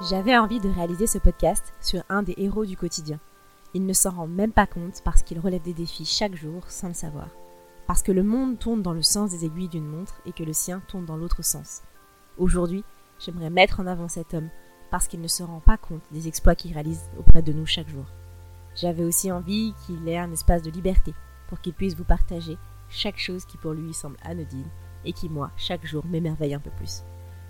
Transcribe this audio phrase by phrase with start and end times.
[0.00, 3.20] J'avais envie de réaliser ce podcast sur un des héros du quotidien.
[3.74, 6.88] Il ne s'en rend même pas compte parce qu'il relève des défis chaque jour sans
[6.88, 7.28] le savoir.
[7.86, 10.52] Parce que le monde tourne dans le sens des aiguilles d'une montre et que le
[10.52, 11.82] sien tourne dans l'autre sens.
[12.38, 12.82] Aujourd'hui,
[13.20, 14.48] j'aimerais mettre en avant cet homme
[14.90, 17.88] parce qu'il ne se rend pas compte des exploits qu'il réalise auprès de nous chaque
[17.88, 18.06] jour.
[18.74, 21.14] J'avais aussi envie qu'il ait un espace de liberté
[21.46, 22.58] pour qu'il puisse vous partager
[22.88, 24.68] chaque chose qui pour lui semble anodine
[25.04, 27.04] et qui moi, chaque jour, m'émerveille un peu plus.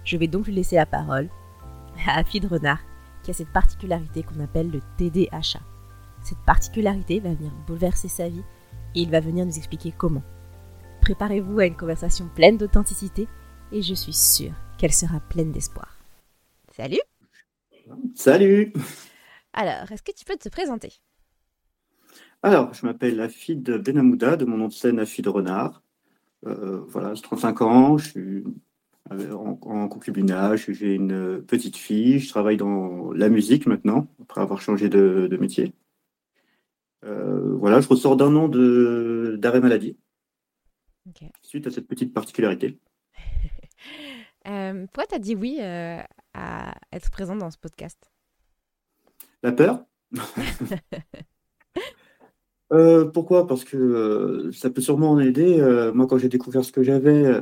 [0.04, 1.30] Je vais donc lui laisser la parole
[2.06, 2.80] à Afid Renard,
[3.22, 5.60] qui a cette particularité qu'on appelle le TDAH.
[6.22, 8.42] Cette particularité va venir bouleverser sa vie
[8.94, 10.22] et il va venir nous expliquer comment.
[11.00, 13.28] Préparez-vous à une conversation pleine d'authenticité
[13.72, 15.98] et je suis sûre qu'elle sera pleine d'espoir.
[16.72, 17.00] Salut
[18.14, 18.72] Salut
[19.52, 20.92] Alors, est-ce que tu peux te présenter?
[22.42, 25.82] Alors, je m'appelle Afid Benamouda, de mon nom de scène Afid Renard.
[26.46, 28.44] Euh, voilà, j'ai 35 ans, je suis
[29.12, 30.70] euh, en, concubinage.
[30.70, 32.18] J'ai une petite fille.
[32.18, 35.74] Je travaille dans la musique maintenant, après avoir changé de, métier.
[37.04, 39.98] Euh, voilà, je ressors d'un an d'arrêt maladie.
[41.42, 42.78] Suite à cette petite particularité.
[44.48, 46.00] euh, pourquoi tu as dit oui euh,
[46.32, 48.10] à être présent dans ce podcast?
[49.42, 49.84] La peur
[53.12, 53.46] Pourquoi?
[53.46, 55.60] Parce que ça peut sûrement en aider.
[55.94, 57.40] moi, quand j'ai découvert ce que j'avais,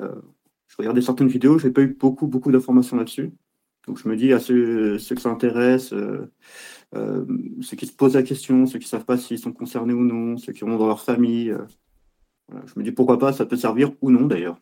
[0.73, 3.31] je regardais certaines vidéos, je n'ai pas eu beaucoup, beaucoup d'informations là-dessus.
[3.87, 6.33] Donc je me dis à ceux, ceux que ça intéresse, euh,
[6.95, 7.27] euh,
[7.61, 10.03] ceux qui se posent la question, ceux qui ne savent pas s'ils sont concernés ou
[10.03, 11.67] non, ceux qui ont dans leur famille, euh,
[12.65, 14.57] je me dis pourquoi pas, ça peut servir ou non d'ailleurs.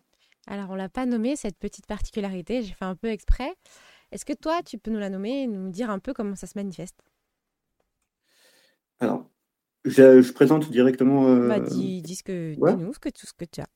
[0.48, 3.55] Alors on l'a pas nommé cette petite particularité, j'ai fait un peu exprès.
[4.11, 6.48] Est-ce que toi tu peux nous la nommer et nous dire un peu comment ça
[6.48, 6.97] se manifeste?
[8.98, 9.30] Alors,
[9.84, 11.47] je, présente directement.
[11.47, 13.69] Bah, dis, dis ce que, dis-nous ce que, tout ce que tu as.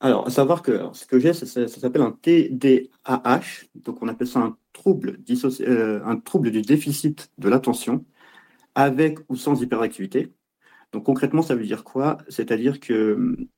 [0.00, 4.40] Alors, à savoir que ce que j'ai, ça, s'appelle un TDAH, donc on appelle ça
[4.40, 5.18] un trouble,
[5.60, 8.04] euh, un trouble du déficit de l'attention,
[8.74, 10.32] avec ou sans hyperactivité.
[10.92, 12.18] Donc concrètement, ça veut dire quoi?
[12.28, 13.48] C'est-à-dire que hum,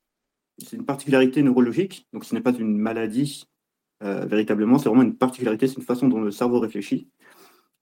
[0.59, 3.49] c'est une particularité neurologique, donc ce n'est pas une maladie
[4.03, 7.09] euh, véritablement, c'est vraiment une particularité, c'est une façon dont le cerveau réfléchit.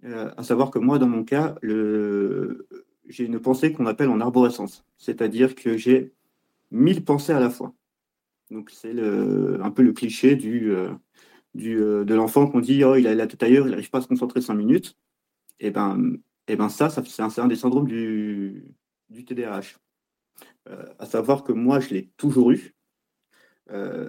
[0.05, 4.85] Euh, à savoir que moi, dans mon cas, j'ai une pensée qu'on appelle en arborescence,
[4.99, 6.13] c'est-à-dire que j'ai
[6.71, 7.75] mille pensées à la fois.
[8.51, 10.91] Donc c'est un peu le cliché euh,
[11.57, 14.03] euh, de l'enfant qu'on dit oh il a la tête ailleurs, il n'arrive pas à
[14.03, 14.97] se concentrer cinq minutes.
[15.61, 16.15] Et eh ben,
[16.49, 18.65] et eh ben ça, ça c'est un, des syndromes du,
[19.09, 19.79] du TDAH.
[20.69, 22.75] Euh, à savoir que moi je l'ai toujours eu.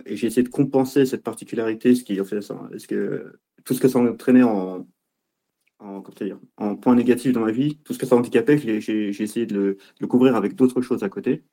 [0.06, 4.00] et j'ai essayé de compenser cette particularité, ce qui fait que tout ce que ça
[4.00, 4.88] entraînait en,
[5.80, 10.08] en point négatif dans ma vie, tout ce que ça handicapait, j'ai essayé de le
[10.08, 11.44] couvrir avec d'autres choses à côté.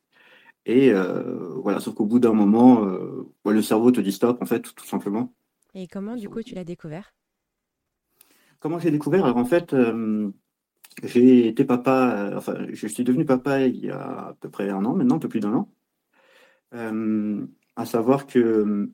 [0.67, 4.47] Et euh, voilà, sauf qu'au bout d'un moment, euh, le cerveau te dit stop, en
[4.47, 5.35] fait, tout, simplement.
[5.75, 7.15] Et comment, du coup, tu l'as découvert?
[8.59, 9.25] Comment j'ai découvert?
[9.25, 10.31] Alors, en fait, euh,
[11.03, 14.85] j'ai été papa, enfin, je suis devenu papa il y a à peu près un
[14.85, 15.73] an, maintenant, un peu plus d'un an.
[17.77, 18.91] à savoir que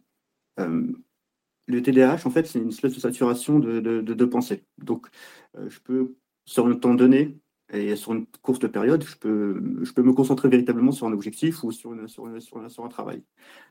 [1.66, 4.64] le TDAH, en fait, c'est une espèce de saturation de, de, de pensée.
[4.78, 5.08] Donc,
[5.56, 6.14] je peux,
[6.44, 7.38] sur un temps donné,
[7.72, 11.64] et sur une courte période, je peux, je peux me concentrer véritablement sur un objectif
[11.64, 13.22] ou sur, sur, un travail.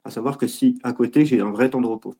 [0.04, 2.16] À savoir que si à côté, j'ai un vrai temps de repos.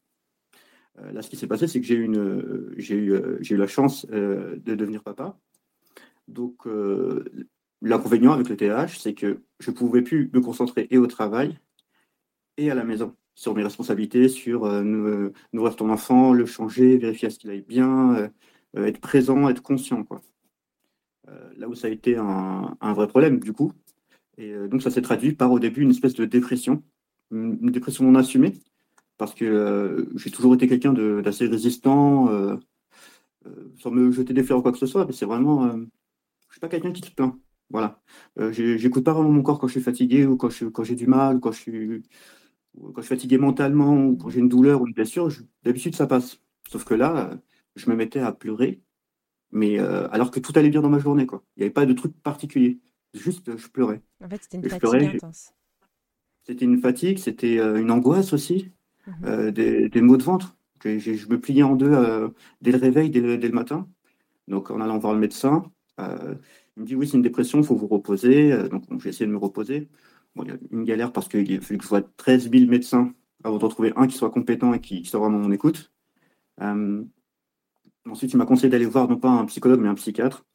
[1.00, 4.06] Euh, là, ce qui s'est passé, c'est que j'ai eu, eu, euh, eu la chance
[4.12, 5.38] euh, de devenir papa.
[6.28, 6.66] Donc,
[7.82, 11.60] l'inconvénient avec le TH, c'est que je ne pouvais plus me concentrer et au travail
[12.56, 17.32] et à la maison sur mes responsabilités, sur nourrir ton enfant, le changer, vérifier à
[17.32, 18.32] ce qu'il aille bien,
[18.78, 20.06] être présent, être conscient.
[20.06, 20.22] Quoi.
[21.30, 23.72] Euh, là où ça a été un, vrai problème, du coup.
[24.38, 26.84] Et euh, donc, ça s'est traduit par au début une espèce de dépression,
[27.32, 28.54] une, dépression non assumée,
[29.18, 32.30] parce que euh, j'ai toujours été quelqu'un d'assez résistant,
[33.80, 35.70] sans me jeter des fleurs ou quoi que ce soit, mais c'est vraiment.
[35.70, 35.88] je ne
[36.52, 37.36] suis pas quelqu'un qui se plaint.
[37.70, 38.02] Voilà.
[38.52, 40.50] J'écoute pas vraiment mon corps quand je suis fatigué ou quand
[40.84, 42.04] j'ai du mal, quand je suis,
[42.78, 45.30] quand je suis fatigué mentalement ou quand j'ai une douleur ou une blessure.
[45.64, 46.40] D'habitude, ça passe.
[46.70, 47.40] Sauf que là,
[47.76, 48.82] je me mettais à pleurer
[49.54, 51.44] mais euh, alors que tout allait bien dans ma journée, quoi.
[51.56, 52.80] Il n'y avait pas de truc particulier.
[53.14, 54.02] Juste, je pleurais.
[54.24, 55.54] En fait, c'était une fatigue intense.
[56.46, 58.72] C'était une fatigue, c'était euh, une angoisse aussi,
[59.06, 59.14] mhm.
[59.26, 60.58] euh, des, maux de ventre.
[60.84, 63.88] Je, me pliais en deux dès le réveil, dès le, matin.
[64.50, 66.04] Donc, en allant voir le médecin, il
[66.78, 68.68] me dit oui, c'est une dépression, il faut vous reposer.
[68.68, 69.88] donc, j'ai essayé de me reposer.
[70.36, 72.70] Bon, il y a une galère parce qu'il a fallu que je vois 13 000
[72.70, 73.14] médecins
[73.46, 75.94] avant de retrouver un qui soit compétent et qui, qui soit vraiment mon écoute.
[78.10, 80.46] Ensuite, il m'a conseillé d'aller voir non pas un psychologue, mais un psychiatre,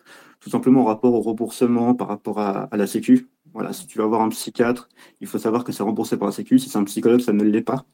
[0.41, 3.29] tout simplement en rapport au remboursement par rapport à, la Sécu.
[3.55, 4.89] Voilà, si tu vas voir un psychiatre,
[5.21, 6.59] il faut savoir que c'est remboursé par la Sécu.
[6.59, 7.87] Si c'est un psychologue, ça ne l'est pas.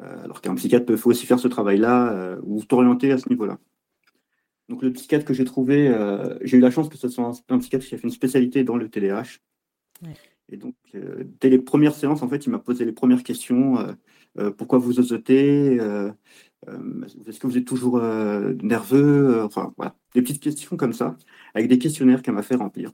[0.00, 3.58] Euh, alors qu'un psychiatre peut aussi faire ce travail-là euh, ou t'orienter à ce niveau-là.
[4.68, 7.58] Donc le psychiatre que j'ai trouvé, euh, j'ai eu la chance que ce soit un,
[7.58, 9.38] psychiatre qui a fait une spécialité dans le TDAH.
[10.48, 13.76] Et donc, euh, dès les premières séances, en fait, il m'a posé les premières questions.
[14.56, 15.78] pourquoi vous osotez
[17.26, 21.16] Est-ce que vous êtes toujours nerveux Enfin, voilà, des petites questions comme ça,
[21.54, 22.92] avec des questionnaires qu'elle m'a fait remplir.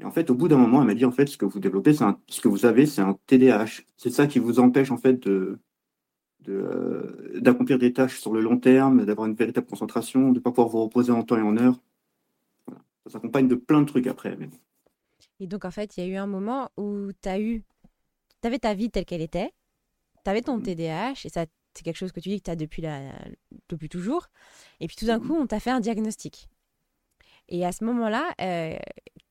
[0.00, 1.60] Et en fait, au bout d'un moment, elle m'a dit, en fait, ce que vous
[1.60, 3.82] développez, ce que vous avez, c'est un TDAH.
[3.96, 5.58] C'est ça qui vous empêche, en fait, de,
[6.48, 10.50] euh, d'accomplir des tâches sur le long terme, d'avoir une véritable concentration, de ne pas
[10.50, 11.80] pouvoir vous reposer en temps et en heure.
[13.06, 14.36] Ça s'accompagne de plein de trucs après.
[15.38, 17.62] Et donc, en fait, il y a eu un moment où tu as eu.
[18.42, 19.52] Tu avais ta vie telle qu'elle était,
[20.24, 21.14] tu avais ton TDAH, mm.
[21.24, 23.00] et ça, c'est quelque chose que tu dis que tu as depuis, la,
[23.68, 24.28] depuis toujours.
[24.80, 26.48] Et puis tout d'un coup, on t'a fait un diagnostic.
[27.48, 28.76] Et à ce moment-là, euh,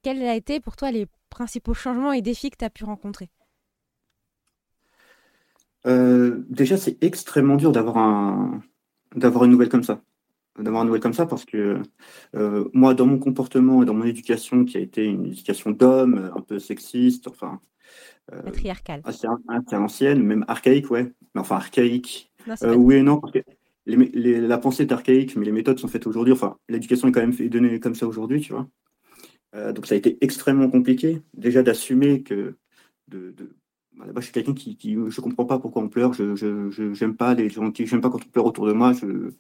[0.03, 3.29] quels ont été pour toi les principaux changements et défis que tu as pu rencontrer?
[5.85, 8.61] Euh, déjà, c'est extrêmement dur d'avoir un,
[9.15, 10.01] d'avoir une nouvelle comme ça.
[10.59, 11.81] D'avoir une nouvelle comme ça parce que
[12.35, 16.31] euh, moi, dans mon comportement et dans mon éducation, qui a été une éducation d'homme,
[16.35, 17.59] un peu sexiste, enfin.
[18.27, 19.01] Patriarcale.
[19.03, 19.27] Assez,
[19.75, 21.11] ancienne, même archaïque, ouais.
[21.33, 22.31] Mais enfin, archaïque.
[22.77, 23.39] Oui et non, parce que
[23.85, 26.33] la pensée est archaïque, mais les méthodes sont faites aujourd'hui.
[26.33, 28.67] Enfin, l'éducation est quand même donnée comme ça aujourd'hui, tu vois.
[29.73, 32.55] donc, ça a été extrêmement compliqué, déjà d'assumer que
[33.09, 33.33] de,
[33.95, 36.13] bah, je suis quelqu'un qui, qui, je comprends pas pourquoi on pleure.
[36.13, 38.93] Je, je, j'aime pas les gens qui, j'aime pas quand on pleure autour de moi.
[38.93, 39.31] Je,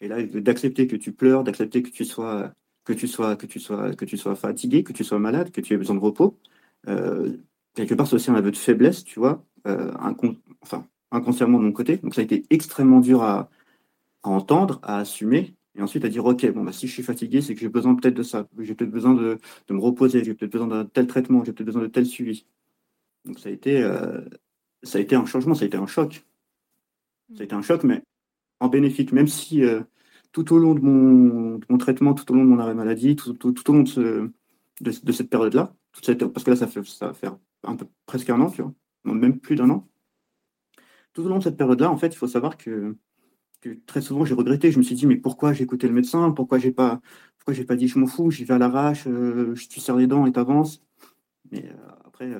[0.00, 2.52] et là, d'accepter que tu pleures, d'accepter que tu sois,
[2.84, 5.60] que tu sois, que tu sois, que tu sois fatigué, que tu sois malade, que
[5.60, 6.38] tu aies besoin de repos.
[6.88, 7.36] Euh,
[7.74, 9.92] quelque part, c'est aussi un aveu de faiblesse, tu vois, euh,
[10.62, 11.98] enfin, inconsciemment de mon côté.
[11.98, 13.50] Donc, ça a été extrêmement dur à,
[14.22, 15.54] entendre, à assumer.
[15.74, 17.94] Et ensuite à dire, OK, bon, bah, si je suis fatigué, c'est que j'ai besoin
[17.94, 18.48] peut-être de ça.
[18.58, 19.38] J'ai peut-être besoin de,
[19.68, 22.46] de me reposer, j'ai peut-être besoin d'un tel traitement, j'ai peut-être besoin de tel suivi.
[23.24, 24.20] Donc ça a été, euh,
[24.82, 26.26] ça a été un changement, ça a été un choc.
[27.34, 28.02] Ça a été un choc, mais
[28.60, 29.82] en bénéfique, même si euh,
[30.32, 33.30] tout au long de mon, traitement, tout au long de mon arrêt maladie, tout,
[33.70, 37.12] au long de, cette période-là, parce que là, ça, fait, ça
[37.64, 38.72] un peu, presque un an, tu vois,
[39.04, 39.88] même plus d'un an.
[41.18, 42.96] Tout au long de cette période-là, en fait, il faut savoir que,
[43.86, 44.70] très souvent, j'ai regretté.
[44.70, 46.30] Je me suis dit, mais pourquoi j'ai écouté le médecin?
[46.30, 47.00] Pourquoi j'ai pas,
[47.38, 49.96] pourquoi j'ai pas dit, je m'en fous, j'y vais à l'arrache, euh, je suis serre
[49.96, 50.80] les dents et t'avances.
[51.50, 51.68] Mais
[52.04, 52.32] après,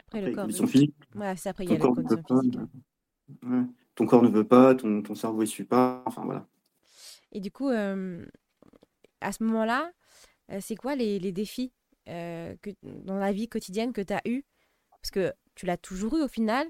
[0.00, 0.46] après, le corps.
[0.46, 2.58] Ouais, c'est après, il y a physique.
[3.44, 3.62] Ouais.
[3.94, 6.02] Ton corps ne veut pas, ton, ton cerveau ne suit pas.
[6.06, 6.48] Enfin, voilà.
[7.30, 8.26] Et du coup, euh,
[9.20, 9.92] à ce moment-là,
[10.50, 11.72] euh, c'est quoi les, les défis
[12.08, 14.42] euh, que, dans la vie quotidienne que tu as eu?
[14.90, 16.66] Parce que tu l'as toujours eu au final.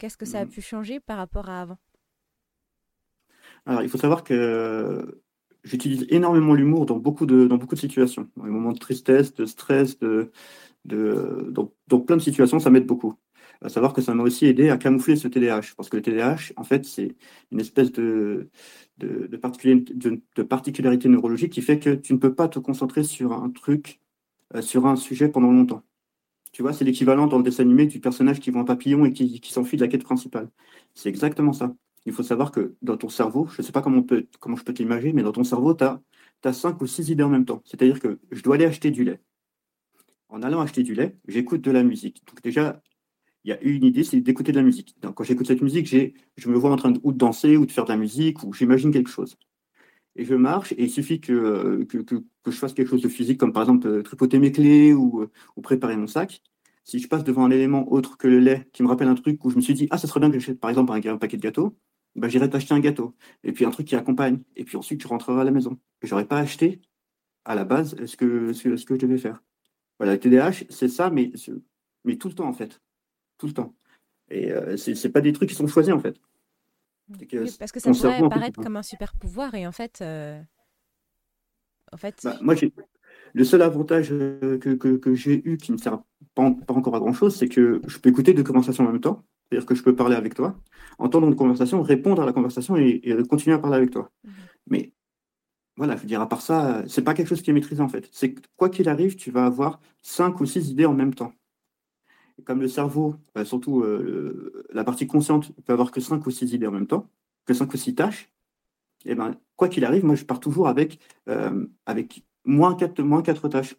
[0.00, 0.48] Qu'est-ce que ça a mm.
[0.48, 1.78] pu changer par rapport à avant?
[3.66, 5.22] Alors, il faut savoir que
[5.62, 8.30] j'utilise énormément l'humour dans beaucoup de, dans beaucoup de situations.
[8.38, 10.32] Dans les moments de tristesse, de stress, de,
[10.86, 13.14] de, donc, plein de situations, ça m'aide beaucoup.
[13.60, 16.54] À savoir que ça m'a aussi aidé à camoufler ce TDAH, parce que le TDAH,
[16.56, 17.14] en fait, c'est
[17.52, 18.48] une espèce de,
[18.96, 23.50] de, de, particularité neurologique qui fait que tu ne peux pas te concentrer sur un
[23.50, 24.00] truc,
[24.54, 25.82] euh, sur un sujet pendant longtemps.
[26.52, 29.12] Tu vois, c'est l'équivalent dans le dessin animé du personnage qui voit un papillon et
[29.12, 30.50] qui, s'enfuit de la quête principale.
[30.94, 31.74] C'est exactement ça.
[32.06, 35.12] Il faut savoir que dans ton cerveau, je ne sais pas comment, je peux t'imaginer,
[35.12, 36.00] mais dans ton cerveau, tu as,
[36.44, 37.62] as cinq ou six idées en même temps.
[37.64, 39.20] C'est-à-dire que je dois aller acheter du lait
[40.30, 42.22] en allant acheter du lait, j'écoute de la musique.
[42.26, 42.80] Donc déjà,
[43.44, 44.96] il y a une idée, c'est d'écouter de la musique.
[45.00, 47.66] Donc quand j'écoute cette musique, je me vois en train de, ou de danser ou
[47.66, 49.36] de faire de la musique ou j'imagine quelque chose.
[50.16, 53.38] Et je marche et il suffit que, que, que, je fasse quelque chose de physique,
[53.38, 56.42] comme par exemple euh, tripoter mes clés ou, euh, ou, préparer mon sac.
[56.84, 59.44] Si je passe devant un élément autre que le lait qui me rappelle un truc
[59.44, 61.36] où je me suis dit, ah, ça serait bien que j'achète par exemple un, paquet
[61.36, 61.76] de gâteaux,
[62.16, 63.14] ben, j'irai t'acheter un gâteau.
[63.44, 64.40] Et puis un truc qui accompagne.
[64.56, 65.78] Et puis ensuite, je rentrerai à la maison.
[66.02, 66.80] Je n'aurais pas acheté
[67.44, 69.42] à la base ce que, ce que je devais faire.
[69.98, 71.30] Voilà, le TDAH, c'est ça, mais,
[72.04, 72.80] mais tout le temps, en fait.
[73.38, 73.74] Tout le temps.
[74.30, 76.20] Et euh, ce n'est pas des trucs qui sont choisis, en fait.
[77.58, 80.00] Parce que ça pourrait apparaître comme un super pouvoir, et en fait.
[80.02, 80.40] Euh,
[81.92, 82.20] en fait...
[82.24, 82.54] Bah, moi,
[83.32, 86.00] le seul avantage euh, que, que, j'ai eu qui ne sert
[86.34, 89.24] pas, pas encore à grand-chose, c'est que je peux écouter deux conversations en même temps.
[89.50, 90.56] C'est-à-dire que je peux parler avec toi,
[90.98, 94.10] entendre une conversation, répondre à la conversation et, continuer à parler avec toi.
[94.24, 94.30] Mmh
[94.66, 94.92] mais
[95.76, 97.88] voilà, je veux dire, à part ça, c'est pas quelque chose qui est maîtrisé en
[97.88, 98.08] fait.
[98.12, 101.32] C'est quoi qu'il arrive, tu vas avoir cinq ou six idées en même temps.
[102.44, 106.52] Comme le cerveau, bah, surtout euh, la partie consciente, peut avoir que cinq ou six
[106.52, 107.08] idées en même temps,
[107.44, 108.30] que cinq ou six tâches,
[109.04, 113.00] et eh ben, quoi qu'il arrive, moi je pars toujours avec, euh, avec moins quatre,
[113.02, 113.74] moins quatre tâches.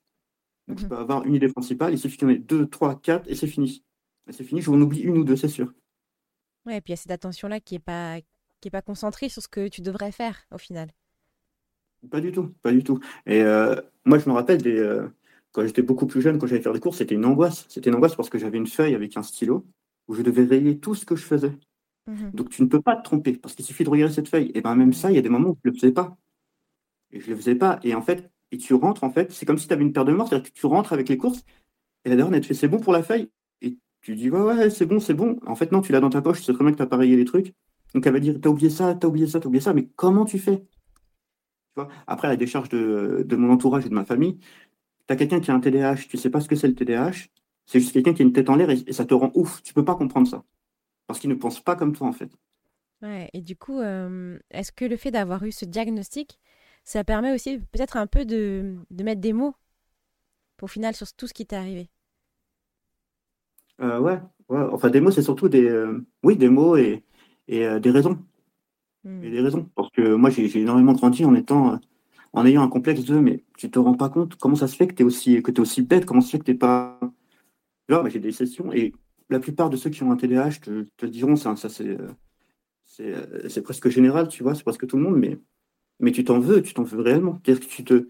[0.67, 0.89] Donc je mhm.
[0.89, 3.35] peux avoir une idée principale, il suffit qu'il y en ait deux, trois, quatre, et
[3.35, 3.83] c'est fini.
[4.29, 5.71] c'est fini, je vous en oublie une ou deux, c'est sûr.
[6.65, 8.19] Ouais, et puis il y a cette attention-là qui n'est pas,
[8.61, 10.89] qui est pas concentrée sur ce que tu devrais faire au final.
[12.09, 12.99] Pas du tout, pas du tout.
[13.27, 15.07] Et euh, moi, je me rappelle des, euh,
[15.51, 17.65] quand j'étais beaucoup plus jeune, quand j'allais faire des cours, c'était une angoisse.
[17.69, 19.65] C'était une angoisse parce que j'avais une feuille avec un stylo
[20.07, 21.53] où je devais rayer tout ce que je faisais.
[22.07, 22.31] Mhm.
[22.33, 24.51] Donc tu ne peux pas te tromper parce qu'il suffit de regarder cette feuille.
[24.53, 26.17] Et bien même ça, il y a des moments où je ne le faisais pas.
[27.11, 27.79] Et je ne les faisais pas.
[27.83, 30.05] Et en fait, et tu rentres, en fait, c'est comme si tu avais une paire
[30.05, 31.43] de morts, c'est-à-dire que tu rentres avec les courses,
[32.03, 33.29] et la dernière, elle te fait c'est bon pour la feuille.
[33.61, 35.39] Et tu dis ouais, ouais, c'est bon, c'est bon.
[35.45, 36.87] En fait, non, tu l'as dans ta poche, tu sais très bien que tu as
[36.87, 37.53] pareillé les trucs.
[37.93, 40.25] Donc elle va dire t'as oublié ça, t'as oublié ça, t'as oublié ça, mais comment
[40.25, 40.59] tu fais?
[40.59, 41.89] Tu vois?
[42.07, 44.39] Après, la décharge de, de, mon entourage et de ma famille,
[45.15, 47.27] quelqu'un qui a un TDAH, tu sais pas ce que c'est le TDAH,
[47.65, 49.61] c'est juste quelqu'un qui a une tête en l'air et, ça te rend ouf.
[49.63, 50.43] Tu peux pas comprendre ça.
[51.07, 52.29] Parce qu'il ne pense pas comme toi, en fait.
[53.01, 56.39] Ouais, et du coup, euh, est-ce que le fait d'avoir eu ce diagnostic,
[56.83, 59.55] ça permet aussi peut-être un peu de, de, mettre des mots
[60.61, 61.89] au final sur tout ce qui t'est arrivé?
[63.79, 67.03] Euh, ouais, ouais, enfin des mots, c'est surtout des, euh, oui, des mots et,
[67.47, 68.19] et des raisons.
[69.03, 69.23] Hmm.
[69.23, 69.67] Et des raisons.
[69.75, 71.79] Parce que moi, j'ai énormément grandi en étant,
[72.33, 74.87] en ayant un complexe de, mais tu te rends pas compte comment ça se fait
[74.87, 76.99] que tu es aussi, que es aussi bête, comment ça se fait que t'es pas.
[77.89, 78.93] Là, j'ai des sessions et
[79.29, 80.59] la plupart de ceux qui ont un TDAH
[80.97, 81.97] te, diront, ça, ça c'est
[82.99, 85.39] euh, c'est presque général, tu vois, c'est presque tout le monde, mais,
[85.99, 87.39] mais tu t'en veux, tu t'en veux réellement.
[87.43, 88.07] Que tu te,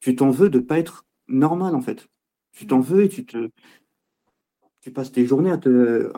[0.00, 2.08] tu t'en veux de pas être normal, en fait.
[2.52, 3.50] Tu t'en veux et tu te,
[4.80, 6.10] tu passes tes journées à te.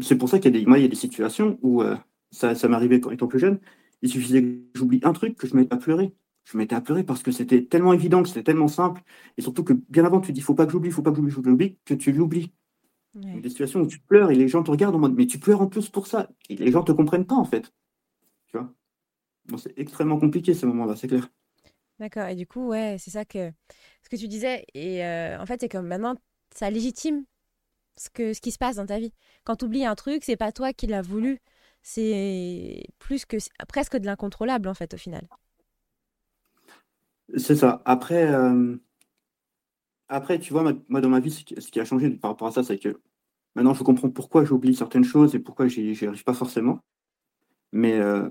[0.00, 1.96] C'est pour ça qu'il y a des, moi, il y a des situations où euh,
[2.30, 3.60] ça, ça m'arrivait quand étant plus jeune.
[4.02, 6.14] Il suffisait que j'oublie un truc que je m'étais à pleurer.
[6.44, 9.02] Je m'étais à pleurer parce que c'était tellement évident, que c'était tellement simple,
[9.36, 11.30] et surtout que bien avant tu dis faut pas que j'oublie, faut pas que j'oublie,
[11.30, 12.52] faut que j'oublie, que tu l'oublies.
[13.14, 15.60] Des situations où tu pleures et les gens te regardent en mode mais tu pleures
[15.60, 16.28] en plus pour ça.
[16.48, 17.72] Et les gens te comprennent pas en fait.
[18.46, 18.72] Tu vois?
[19.58, 21.28] C'est extrêmement compliqué ces moments-là, c'est clair.
[21.98, 22.28] D'accord.
[22.28, 23.52] Et du coup, ouais, c'est ça que
[24.02, 24.64] ce que tu disais.
[24.74, 26.14] Et euh, en fait, c'est comme maintenant,
[26.54, 27.24] ça légitime
[27.96, 29.12] ce, que, ce qui se passe dans ta vie.
[29.44, 31.40] Quand tu oublies un truc, c'est pas toi qui l'as voulu.
[31.82, 33.36] C'est plus que
[33.68, 35.26] presque de l'incontrôlable en fait au final.
[37.36, 37.82] C'est ça.
[37.84, 38.76] Après, euh,
[40.08, 42.62] après, tu vois, moi, dans ma vie, ce qui a changé par rapport à ça,
[42.64, 43.00] c'est que
[43.54, 46.80] maintenant, je comprends pourquoi j'oublie certaines choses et pourquoi j'y arrive pas forcément.
[47.72, 48.28] Mais, euh,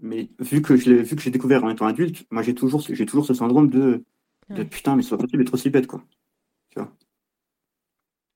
[0.00, 3.06] mais vu que je vu que j'ai découvert en étant adulte, moi, j'ai toujours, j'ai
[3.06, 4.04] toujours ce syndrome de,
[4.50, 6.04] de putain, mais c'est pas possible d'être aussi bête, quoi.
[6.70, 6.92] Tu vois.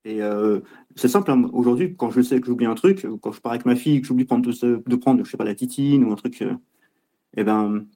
[0.05, 0.61] Et euh,
[0.97, 1.49] c'est simple, hein.
[1.53, 4.07] aujourd'hui, quand je sais que j'oublie un truc, quand je pars avec ma fille, que
[4.07, 6.43] j'oublie de, de, prendre, je sais pas, la titine ou un truc,
[7.37, 7.87] et ben,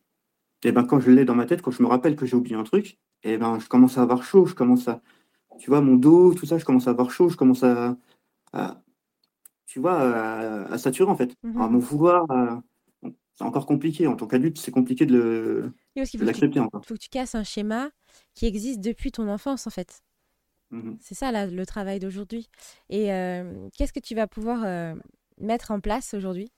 [0.64, 2.56] et ben, quand je l'ai dans ma tête, quand je me rappelle que j'ai oublié
[2.56, 5.02] un truc, et eh ben, je commence à avoir chaud, je commence à,
[5.58, 7.96] tu vois, mon dos, tout ça, je commence à avoir chaud, je commence à,
[9.66, 9.98] tu vois,
[10.70, 11.60] à, saturer en fait, mhm.
[11.60, 12.26] à m'en vouloir.
[13.36, 14.06] C'est encore compliqué.
[14.06, 16.82] En tant qu'adulte, c'est compliqué de l'accepter encore.
[16.84, 17.90] Il faut que tu casses un schéma
[18.34, 20.02] qui existe depuis ton enfance en fait.
[20.70, 20.96] Mhm.
[21.00, 22.48] C'est ça là, le travail d'aujourd'hui.
[22.88, 24.94] Et euh, qu'est-ce que tu vas pouvoir euh,
[25.38, 26.52] mettre en place aujourd'hui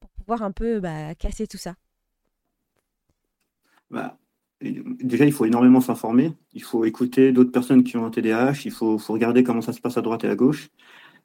[0.00, 1.74] pour pouvoir un peu bah, casser tout ça?
[3.92, 4.18] Bah,
[4.60, 6.32] déjà, il faut énormément s'informer.
[6.54, 8.62] Il faut écouter d'autres personnes qui ont un TDAH.
[8.64, 10.70] Il faut, regarder comment ça se passe à droite et à gauche.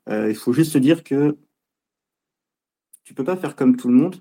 [0.09, 1.38] Euh, il faut juste se dire que
[3.03, 4.17] tu peux pas faire comme tout le monde.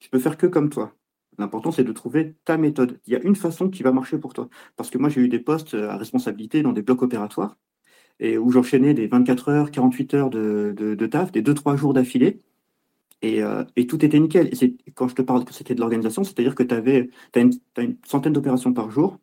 [0.00, 0.94] Tu peux faire que comme toi.
[1.38, 3.00] L'important, c'est de trouver ta méthode.
[3.06, 4.48] Il y a une façon qui va marcher pour toi.
[4.76, 7.56] Parce que moi, j'ai eu des postes à responsabilité dans des blocs opératoires
[8.20, 12.42] et où j'enchaînais des 24 heures, 48 heures de taf, des 2-3 jours d'affilée.
[13.24, 14.50] Euh, et, tout était nickel.
[14.62, 17.52] Et quand je te parle que c'était de l'organisation, c'est-à-dire que tu avais as une,
[18.06, 19.18] centaine d'opérations par jour.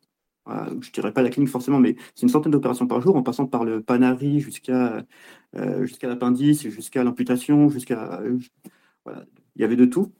[0.48, 3.24] je ne dirais pas la clinique forcément, mais c'est une centaine d'opérations par jour, en
[3.24, 5.05] passant par le panari jusqu'à
[5.55, 8.22] euh, jusqu'à l'appendice, jusqu'à l'amputation, jusqu'à.
[9.05, 9.25] voilà.
[9.55, 10.13] Il y avait de tout.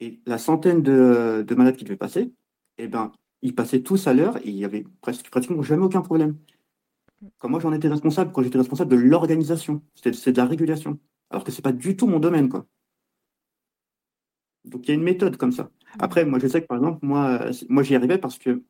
[0.00, 2.32] Et la centaine de, de malades qui devaient passer,
[2.78, 6.02] eh ben, ils passaient tous à l'heure et il y avait presque, pratiquement jamais aucun
[6.02, 6.36] problème.
[7.38, 10.98] Quand moi j'en étais responsable, quand j'étais responsable de l'organisation, c'est de la régulation.
[11.30, 12.66] Alors que ce n'est pas du tout mon domaine, quoi.
[14.70, 15.70] Donc il y a une méthode comme ça.
[15.98, 18.62] Après, moi je sais que par exemple, moi, moi j'y arrivais parce que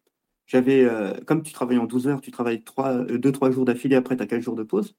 [0.47, 4.16] j'avais, euh, comme tu travailles en 12 heures, tu travailles 2-3 euh, jours d'affilée, après
[4.16, 4.97] tu as 4 jours de pause,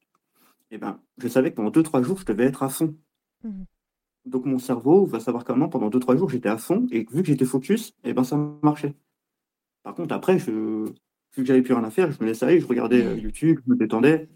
[0.70, 2.96] et eh ben, je savais que pendant 2-3 jours, je devais être à fond.
[3.44, 3.64] Mmh.
[4.26, 7.28] Donc mon cerveau va savoir comment pendant 2-3 jours j'étais à fond, et vu que
[7.28, 8.96] j'étais focus, et eh ben, ça marchait.
[9.84, 10.94] Par contre, après, je, vu
[11.36, 13.72] que j'avais plus rien à faire, je me laissais aller, je regardais euh, YouTube, je
[13.72, 14.30] me détendais.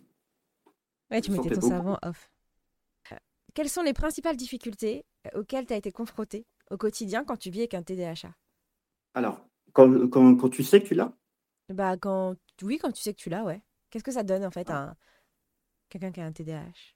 [1.11, 2.29] Ouais, tu mettais ton cerveau off.
[3.53, 7.59] Quelles sont les principales difficultés auxquelles tu as été confronté au quotidien quand tu vis
[7.59, 8.29] avec un TDAH
[9.13, 11.13] Alors, quand, quand, tu sais que tu l'as?
[11.69, 12.35] Bah, quand...
[12.61, 13.61] Oui, quand tu sais que tu l'as, ouais.
[13.89, 14.95] Qu'est-ce que ça donne en fait à
[15.89, 16.95] quelqu'un qui a un TDAH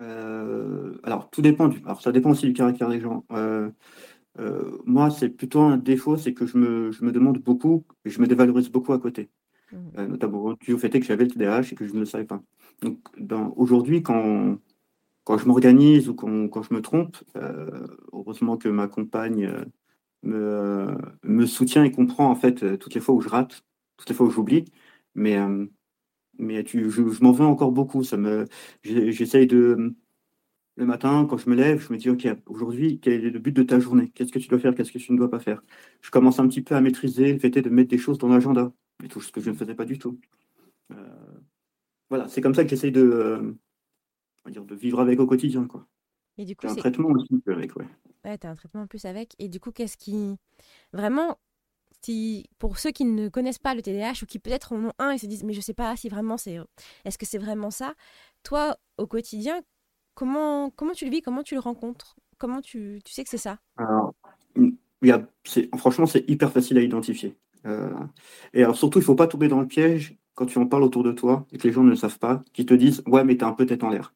[0.00, 1.68] euh, Alors, tout dépend.
[1.68, 1.78] Du...
[1.84, 3.24] Alors, ça dépend aussi du caractère des gens.
[3.32, 3.70] Euh,
[4.84, 8.20] moi, c'est plutôt un défaut, c'est que je me, je me, demande beaucoup et je
[8.20, 9.30] me dévalorise beaucoup à côté.
[9.70, 10.06] Mmh.
[10.06, 12.42] notamment du fait que j'avais le TDAH et que je ne le savais pas.
[12.80, 13.00] Donc,
[13.56, 14.56] aujourd'hui, quand,
[15.28, 19.64] quand je m'organise ou quand, je me trompe, euh, heureusement que ma compagne euh,
[20.22, 23.62] me, me, soutient et comprend en fait euh, toutes les fois où je rate,
[23.98, 24.64] toutes les fois où j'oublie.
[25.14, 25.36] Mais,
[26.38, 28.04] mais tu, je, m'en veux encore beaucoup.
[28.04, 28.46] Ça me,
[28.82, 29.94] j'essaye de,
[30.76, 33.52] Le matin, quand je me lève, je me dis, OK, aujourd'hui, quel est le but
[33.52, 34.10] de ta journée?
[34.14, 34.74] Qu'est-ce que tu dois faire?
[34.74, 35.62] Qu'est-ce que tu ne dois pas faire?
[36.02, 38.72] Je commence un petit peu à maîtriser le fait de mettre des choses dans l'agenda,
[39.02, 40.20] mais tout ce que je ne faisais pas du tout.
[40.92, 40.96] Euh,
[42.10, 43.56] voilà, c'est comme ça que j'essaye de,
[44.48, 45.66] euh, dire, de vivre avec au quotidien.
[45.66, 45.86] Quoi.
[46.36, 47.86] Et du coup, un traitement aussi avec, ouais.
[48.24, 49.34] Ouais, tu as un traitement en plus avec.
[49.38, 50.36] Et du coup, qu'est-ce qui.
[50.92, 51.38] Vraiment,
[52.02, 55.10] si, pour ceux qui ne connaissent pas le TDAH ou qui peut-être en ont un
[55.10, 56.58] et se disent mais je sais pas si vraiment c'est
[57.04, 57.94] est-ce que c'est vraiment ça
[58.42, 59.60] toi au quotidien
[60.14, 63.36] comment comment tu le vis comment tu le rencontres comment tu, tu sais que c'est
[63.36, 63.58] ça?
[63.76, 64.14] Alors,
[65.02, 65.28] y a,
[65.76, 67.36] franchement c'est hyper facile à identifier
[67.66, 67.90] euh,
[68.54, 71.02] et alors surtout il faut pas tomber dans le piège quand tu en parles autour
[71.02, 73.36] de toi et que les gens ne le savent pas qui te disent ouais mais
[73.36, 74.14] t'es un peu tête en l'air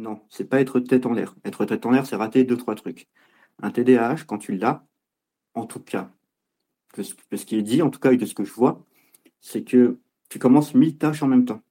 [0.00, 2.74] non c'est pas être tête en l'air être tête en l'air c'est rater deux trois
[2.74, 3.08] trucs
[3.62, 4.84] un TDAH quand tu l'as
[5.54, 6.10] en tout cas
[6.96, 8.84] ce qui est dit, en tout cas, et de ce que je vois,
[9.40, 11.62] c'est que tu commences mille tâches en même temps.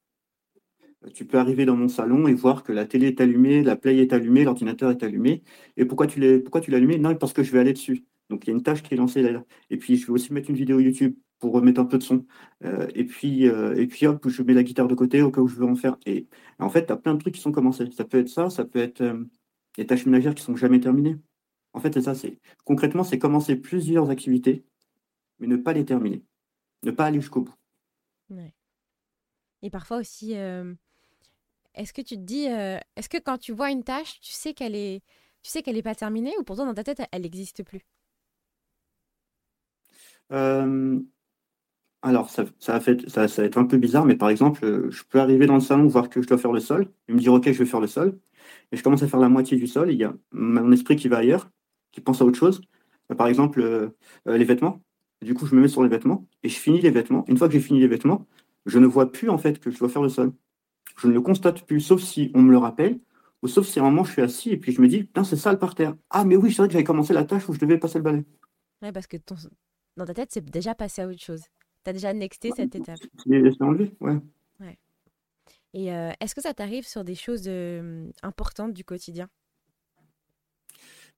[1.14, 3.98] Tu peux arriver dans mon salon et voir que la télé est allumée, la play
[4.00, 5.44] est allumée, l'ordinateur est allumé.
[5.78, 6.98] Et pourquoi tu l'as allumé?
[6.98, 8.06] Non, parce que je vais aller dessus.
[8.30, 9.46] Donc il y a une tâche qui est lancée là.
[9.70, 12.26] Et puis je vais aussi mettre une vidéo YouTube pour remettre un peu de son.
[12.66, 15.42] Euh, et, puis, euh, et puis hop, je mets la guitare de côté au cas
[15.42, 15.98] où je veux en faire.
[16.06, 16.28] Et
[16.60, 17.90] en fait, tu as plein de trucs qui sont commencés.
[17.92, 19.24] Ça peut être ça, ça peut être euh,
[19.78, 21.18] les tâches ménagères qui sont jamais terminées.
[21.74, 22.16] En fait, c'est ça.
[22.16, 24.66] C'est concrètement, c'est commencer plusieurs activités
[25.40, 26.22] mais ne pas les terminer,
[26.84, 27.56] ne pas aller jusqu'au bout.
[29.62, 30.74] Et parfois aussi, euh,
[31.74, 34.76] est-ce que tu te dis, est-ce que quand tu vois une tâche, tu sais qu'elle
[34.76, 35.02] est,
[35.42, 37.86] tu sais qu'elle n'est pas terminée ou pourtant dans ta tête, elle n'existe plus?
[42.02, 45.60] Alors, ça, va être un peu bizarre, mais par exemple, je peux arriver dans le
[45.60, 47.82] salon, voir que je dois faire le sol, et me dire, OK, je vais faire
[47.82, 48.18] le sol,
[48.72, 50.96] et je commence à faire la moitié du sol, et il y a mon esprit
[50.96, 51.50] qui va ailleurs,
[51.92, 52.62] qui pense à autre chose.
[53.18, 53.92] Par exemple,
[54.26, 54.82] les vêtements.
[55.22, 57.26] Du coup, je me mets sur les vêtements et je finis les vêtements.
[57.28, 58.26] Une fois que j'ai fini les vêtements,
[58.66, 60.32] je ne vois plus en fait que je dois faire le sol.
[60.98, 63.00] Je ne le constate plus, sauf si on me le rappelle,
[63.42, 65.24] ou sauf si à un moment je suis assis et puis je me dis, putain,
[65.24, 65.96] c'est sale par terre.
[66.10, 68.04] Ah, mais oui, c'est vrai que j'avais commencé la tâche où je devais passer le
[68.04, 68.26] balai.
[68.82, 69.18] Ouais, parce que
[69.98, 71.42] dans ta tête, c'est déjà passé à autre chose.
[71.84, 73.00] Tu as déjà nexté cette étape?
[73.26, 74.18] C'est enlevé, ouais.
[74.60, 74.78] ouais.
[75.74, 79.30] Et euh, est-ce que ça t'arrive sur des choses euh, importantes du quotidien?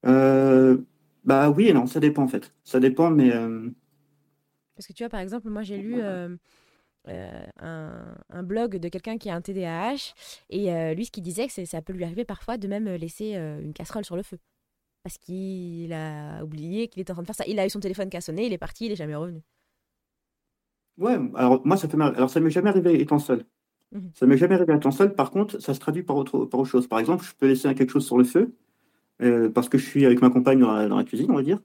[0.06, 0.78] Euh,
[1.24, 2.54] Bah oui et non, ça dépend en fait.
[2.64, 3.32] Ça dépend, mais
[4.76, 6.02] parce que tu vois, par exemple, moi j'ai lu
[7.08, 10.14] euh, un, blog de quelqu'un qui a un TDAH
[10.50, 12.88] et euh, lui, ce qu'il disait, c'est que ça peut lui arriver parfois de même
[12.90, 14.40] laisser une casserole sur le feu.
[15.04, 17.46] Parce qu'il a oublié qu'il était en train de faire ça.
[17.48, 19.42] Il a eu son téléphone qui a sonné, il est parti, il est jamais revenu.
[20.98, 23.46] Ouais, alors moi, ça peut alors ça m'est jamais arrivé étant seul.
[23.92, 25.14] Mmh ça m'est jamais arrivé étant seul.
[25.16, 26.88] Par contre, ça se traduit par autre, par autre chose.
[26.88, 28.54] Par exemple, je peux laisser quelque chose sur le feu
[29.54, 31.60] parce que je suis avec ma compagne dans la cuisine, on va dire.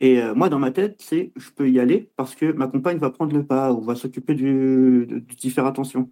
[0.00, 2.98] Et euh, moi, dans ma tête, c'est je peux y aller parce que ma compagne
[2.98, 6.10] va prendre le pas ou va s'occuper du, d'y faire attention.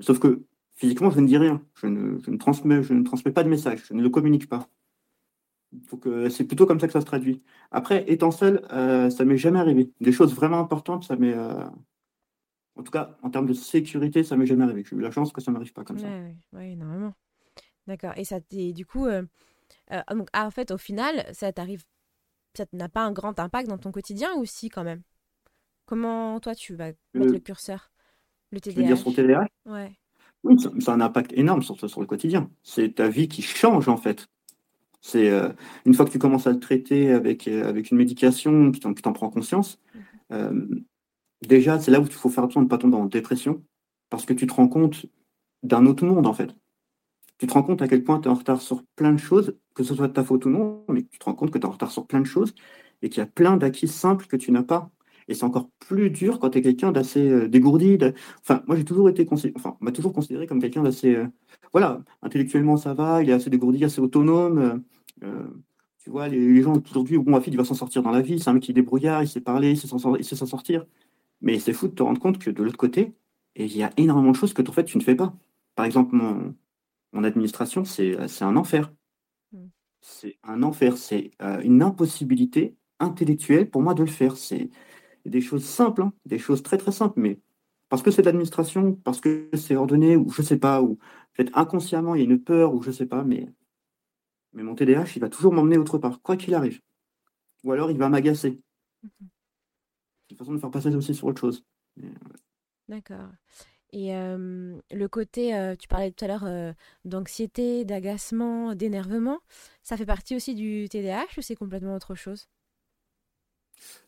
[0.00, 0.42] Sauf que
[0.76, 1.62] physiquement, je ne dis rien.
[1.76, 3.84] Je ne, je ne, transmets, je ne transmets pas de message.
[3.88, 4.68] Je ne le communique pas.
[5.90, 7.42] Donc, c'est plutôt comme ça que ça se traduit.
[7.70, 9.90] Après, étant seul, euh, ça m'est jamais arrivé.
[10.00, 11.34] Des choses vraiment importantes, ça m'est.
[12.76, 14.84] Euh, en tout cas, en termes de sécurité, ça m'est jamais arrivé.
[14.88, 16.06] J'ai eu la chance que ça m'arrive pas comme ça.
[16.06, 17.14] Oui, ouais, normalement.
[17.86, 18.12] D'accord.
[18.16, 21.84] Et ça, du coup, donc, ah, en fait, au final, ça t'arrive
[22.54, 25.02] ça n'a pas un grand impact dans ton quotidien ou si quand même?
[25.86, 27.90] Comment toi tu vas mettre le curseur?
[28.50, 29.92] Le TDAH veux dire sur TDAH Ouais.
[30.44, 32.50] Oui, ça, a un impact énorme sur, sur le quotidien.
[32.62, 34.28] C'est ta vie qui change en fait.
[35.00, 35.48] C'est euh,
[35.84, 38.86] une fois que tu commences à le traiter avec, euh, avec une médication, que tu
[38.86, 39.80] en prends conscience,
[40.30, 40.66] euh,
[41.42, 43.62] déjà c'est là où il faut faire attention de ne pas tomber en dépression
[44.10, 45.06] parce que tu te rends compte
[45.62, 46.54] d'un autre monde en fait
[47.42, 49.56] tu te rends compte à quel point tu es en retard sur plein de choses,
[49.74, 51.64] que ce soit de ta faute ou non, mais tu te rends compte que tu
[51.64, 52.54] es en retard sur plein de choses
[53.02, 54.92] et qu'il y a plein d'acquis simples que tu n'as pas.
[55.26, 57.98] Et c'est encore plus dur quand tu es quelqu'un d'assez euh, dégourdi.
[58.42, 59.26] Enfin, moi, j'ai toujours été
[59.56, 61.16] enfin, on m'a toujours considéré comme quelqu'un d'assez.
[61.16, 61.26] Euh,
[61.72, 64.84] voilà, intellectuellement, ça va, il est assez dégourdi, assez autonome.
[65.24, 65.42] Euh,
[65.98, 68.38] tu vois, les, gens aujourd'hui, bon, ma fille, il va s'en sortir dans la vie,
[68.38, 70.86] c'est un mec qui est débrouillard, il sait parler, il sait s'en sortir.
[71.42, 73.14] Mais c'est fou de te rendre compte que de l'autre côté,
[73.56, 75.34] il y a énormément de choses que en fait, tu ne fais pas.
[75.74, 76.54] Par exemple, mon,
[77.12, 78.92] mon administration, c'est un enfer.
[79.52, 79.68] Hmm.
[80.00, 84.36] C'est un enfer, c'est euh, une impossibilité intellectuelle pour moi de le faire.
[84.36, 84.70] C'est
[85.26, 87.40] des choses simples, hein, des choses très très simples, mais
[87.88, 90.98] parce que c'est de l'administration, parce que c'est ordonné, ou je sais pas, ou
[91.34, 93.48] peut-être inconsciemment il y a une peur, ou je sais pas, mais,
[94.52, 96.80] mais mon TDAH, il va toujours m'emmener autre part, quoi qu'il arrive.
[97.64, 98.60] Ou alors il va m'agacer.
[99.02, 99.26] Hmm.
[100.32, 101.62] Une façon de faire passer aussi sur autre chose.
[102.88, 103.28] D'accord.
[103.92, 109.40] Et le côté, tu parlais tout à l'heure d'anxiété, d'agacement, d'énervement,
[109.82, 112.48] ça fait partie aussi du TDAH ou c'est complètement autre chose?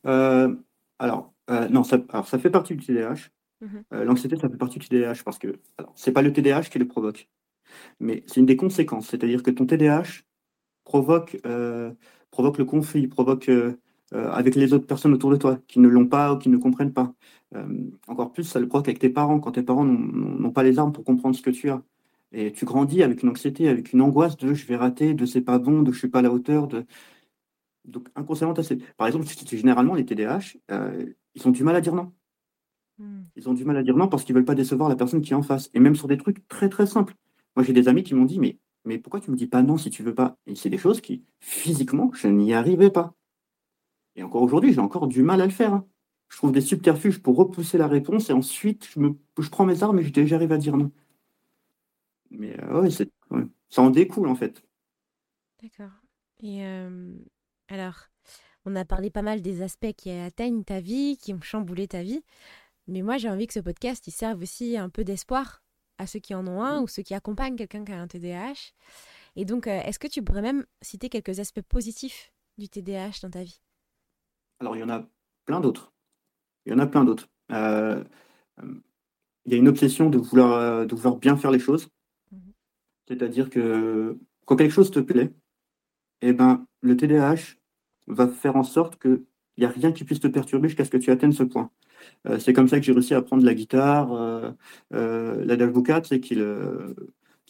[0.05, 1.35] Alors,
[1.71, 3.29] non, ça, alors ça fait partie du TDAH.
[3.61, 5.61] Mmh L'anxiété, ça fait partie du TDAH parce que
[5.95, 7.29] c'est pas le TDAH qui le provoque.
[8.01, 9.09] mais c'est une des conséquences.
[9.09, 10.25] C'est-à-dire que ton TDAH
[10.85, 11.93] provoque, euh,
[12.31, 13.77] provoque le conflit, provoque euh, euh,
[14.15, 16.93] avec les autres personnes autour de toi qui ne l'ont pas ou qui ne comprennent
[16.93, 17.13] pas.
[18.07, 20.93] encore plus, ça le provoque avec tes parents, quand tes parents n'ont pas les armes
[20.93, 21.83] pour comprendre ce que tu as.
[22.33, 25.41] Et tu grandis avec une anxiété, avec une angoisse de je vais rater, de c'est
[25.41, 26.67] pas bon, de je suis pas à la hauteur.
[26.67, 26.85] De...
[27.85, 28.55] Donc inconsciemment,
[28.97, 30.57] par exemple, généralement les TDAH,
[31.35, 32.13] ils ont du mal à dire non.
[32.99, 33.23] Hmm.
[33.37, 35.33] Ils ont du mal à dire non parce qu'ils veulent pas décevoir la personne qui
[35.33, 35.71] est en face.
[35.75, 37.15] Et même sur des trucs très très simples.
[37.57, 39.77] Moi, j'ai des amis qui m'ont dit, mais, mais pourquoi tu me dis pas non
[39.77, 40.37] si tu veux pas?
[40.47, 43.15] Et c'est des choses qui, physiquement, je n'y arrivais pas.
[44.17, 45.75] Et encore aujourd'hui, j'ai encore du mal à le faire.
[45.75, 45.87] Hein.
[46.29, 49.83] Je trouve des subterfuges pour repousser la réponse et ensuite, je, me, je prends mes
[49.83, 50.91] armes et j'arrive à dire non.
[52.31, 52.91] Mais euh, ouais,
[53.69, 54.63] ça en découle en fait.
[55.63, 55.93] D'accord.
[56.43, 57.15] Et euh,
[57.69, 58.09] alors,
[58.65, 62.03] on a parlé pas mal des aspects qui atteignent ta vie, qui ont chamboulé ta
[62.03, 62.23] vie.
[62.87, 65.63] Mais moi, j'ai envie que ce podcast, il serve aussi un peu d'espoir
[65.99, 68.73] à ceux qui en ont un ou ceux qui accompagnent quelqu'un qui a un TDAH.
[69.37, 73.31] Et donc, euh, est-ce que tu pourrais même citer quelques aspects positifs du TDAH dans
[73.31, 73.64] ta vie?
[74.61, 75.07] Alors, il y en a
[75.45, 75.93] plein d'autres.
[76.67, 77.29] Il y en a plein d'autres.
[77.53, 78.03] Euh,
[79.45, 81.89] il y a une obsession de vouloir, euh, de vouloir bien faire les choses.
[82.33, 82.53] Mhm.
[83.09, 85.33] C'est-à-dire que quand quelque chose te plaît,
[86.23, 87.57] eh ben, le TDAH
[88.07, 89.25] va faire en sorte qu'il
[89.59, 91.71] n'y a rien qui puisse te perturber jusqu'à ce que tu atteignes ce point.
[92.27, 94.51] Euh, c'est comme ça que j'ai réussi à apprendre la guitare, euh,
[94.95, 96.39] euh, la vocal, c'est qu'il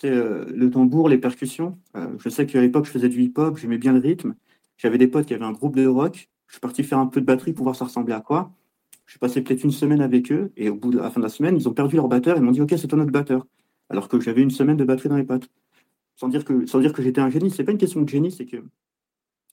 [0.03, 1.79] le tambour, les percussions.
[2.19, 4.35] je sais qu'à l'époque, je faisais du hip-hop, j'aimais bien le rythme.
[4.77, 6.29] J'avais des potes qui avaient un groupe de rock.
[6.47, 8.53] Je suis parti faire un peu de batterie pour voir ça ressemblait à quoi.
[9.07, 11.25] Je suis passé peut-être une semaine avec eux et au bout de la fin de
[11.25, 13.47] la semaine, ils ont perdu leur batteur et m'ont dit Ok, c'est ton autre batteur.
[13.91, 15.49] Alors que j'avais une semaine de batterie dans les pattes.
[16.17, 17.51] Sans dire que, sans dire que j'étais un génie.
[17.51, 18.65] C'est pas une question de génie, c'est que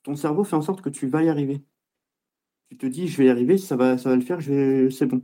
[0.03, 1.63] ton cerveau fait en sorte que tu vas y arriver
[2.71, 5.21] tu te dis, je vais y arriver, ça va, ça va le faire, c'est bon.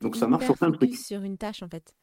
[0.00, 0.96] Donc ça marche sur plein de trucs.
[0.96, 1.94] Sur une tâche, en fait.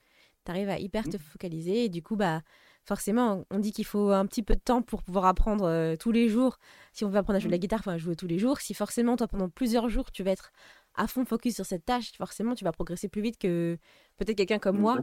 [0.45, 1.19] Tu arrives à hyper te mmh.
[1.19, 2.43] focaliser et du coup, bah,
[2.85, 6.11] forcément, on dit qu'il faut un petit peu de temps pour pouvoir apprendre euh, tous
[6.11, 6.57] les jours.
[6.93, 7.61] Si on veut apprendre à jouer de la mmh.
[7.61, 8.59] guitare, il faut jouer tous les jours.
[8.59, 10.51] Si forcément, toi, pendant plusieurs jours, tu vas être
[10.95, 13.77] à fond focus sur cette tâche, forcément, tu vas progresser plus vite que
[14.17, 14.99] peut-être quelqu'un comme moi,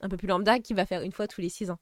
[0.00, 1.78] un peu plus lambda, qui va faire une fois tous les six ans.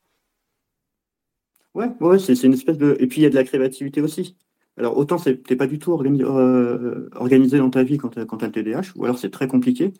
[1.74, 2.96] Ouais, ouais, c'est une espèce de.
[3.00, 4.36] Et puis il y a de la créativité aussi.
[4.76, 8.24] Alors, autant tu n'es pas du tout euh, organisé dans ta vie quand tu as,
[8.24, 9.92] le TDAH, ou alors c'est très compliqué.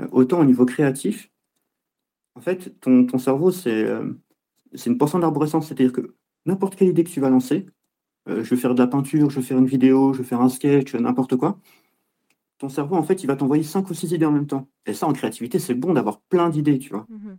[0.00, 1.30] Euh, autant au niveau créatif,
[2.34, 4.12] en fait, ton, cerveau, euh,
[4.74, 5.68] c'est une portion d'arborescence.
[5.68, 6.14] C'est-à-dire que
[6.46, 7.66] n'importe quelle idée que tu vas lancer,
[8.26, 10.48] je vais faire de la peinture, je vais faire une vidéo, je vais faire un
[10.48, 11.58] sketch, n'importe quoi,
[12.58, 14.68] ton cerveau, en fait, il va t'envoyer cinq ou six idées en même temps.
[14.86, 17.06] Et ça, en créativité, c'est bon d'avoir plein d'idées, tu vois.
[17.08, 17.34] Mmh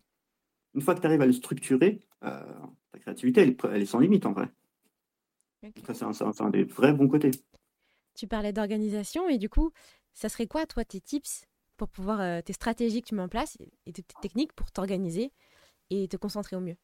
[0.76, 4.34] Une fois que tu arrives à le structurer, ta créativité, elle est sans limite en
[4.34, 4.52] vrai
[5.94, 7.32] c'est un, des vrais bons côtés.
[8.14, 9.72] Tu parlais d'organisation et du coup,
[10.14, 11.46] ça serait quoi, toi, tes tips
[11.78, 15.32] pour pouvoir, euh, tes stratégies que tu mets en place et tes techniques pour t'organiser
[15.90, 16.78] et te concentrer au mieux?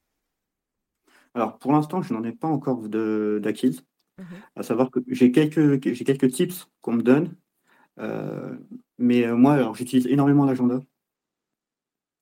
[1.34, 3.82] Alors, pour l'instant, je n'en ai pas encore d'acquise.
[4.18, 4.24] Mmh
[4.56, 7.36] à savoir que j'ai quelques, quelques tips qu'on me donne.
[8.00, 8.56] Euh,
[8.98, 10.80] mais euh, moi, j'utilise énormément l'agenda.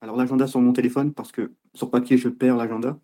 [0.01, 2.99] Alors, l'agenda sur mon téléphone, parce que sur papier, je perds l'agenda.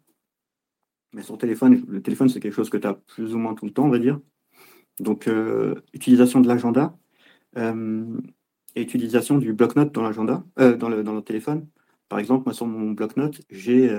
[1.13, 3.65] Mais sur téléphone, le téléphone, c'est quelque chose que tu as plus ou moins tout
[3.65, 4.19] le temps, on va dire.
[4.99, 6.97] Donc, euh, utilisation de l'agenda
[7.57, 8.17] euh,
[8.75, 11.67] et utilisation du bloc-notes dans l'agenda, euh, dans, le, dans le téléphone.
[12.09, 13.89] Par exemple, moi, sur mon bloc-notes, j'ai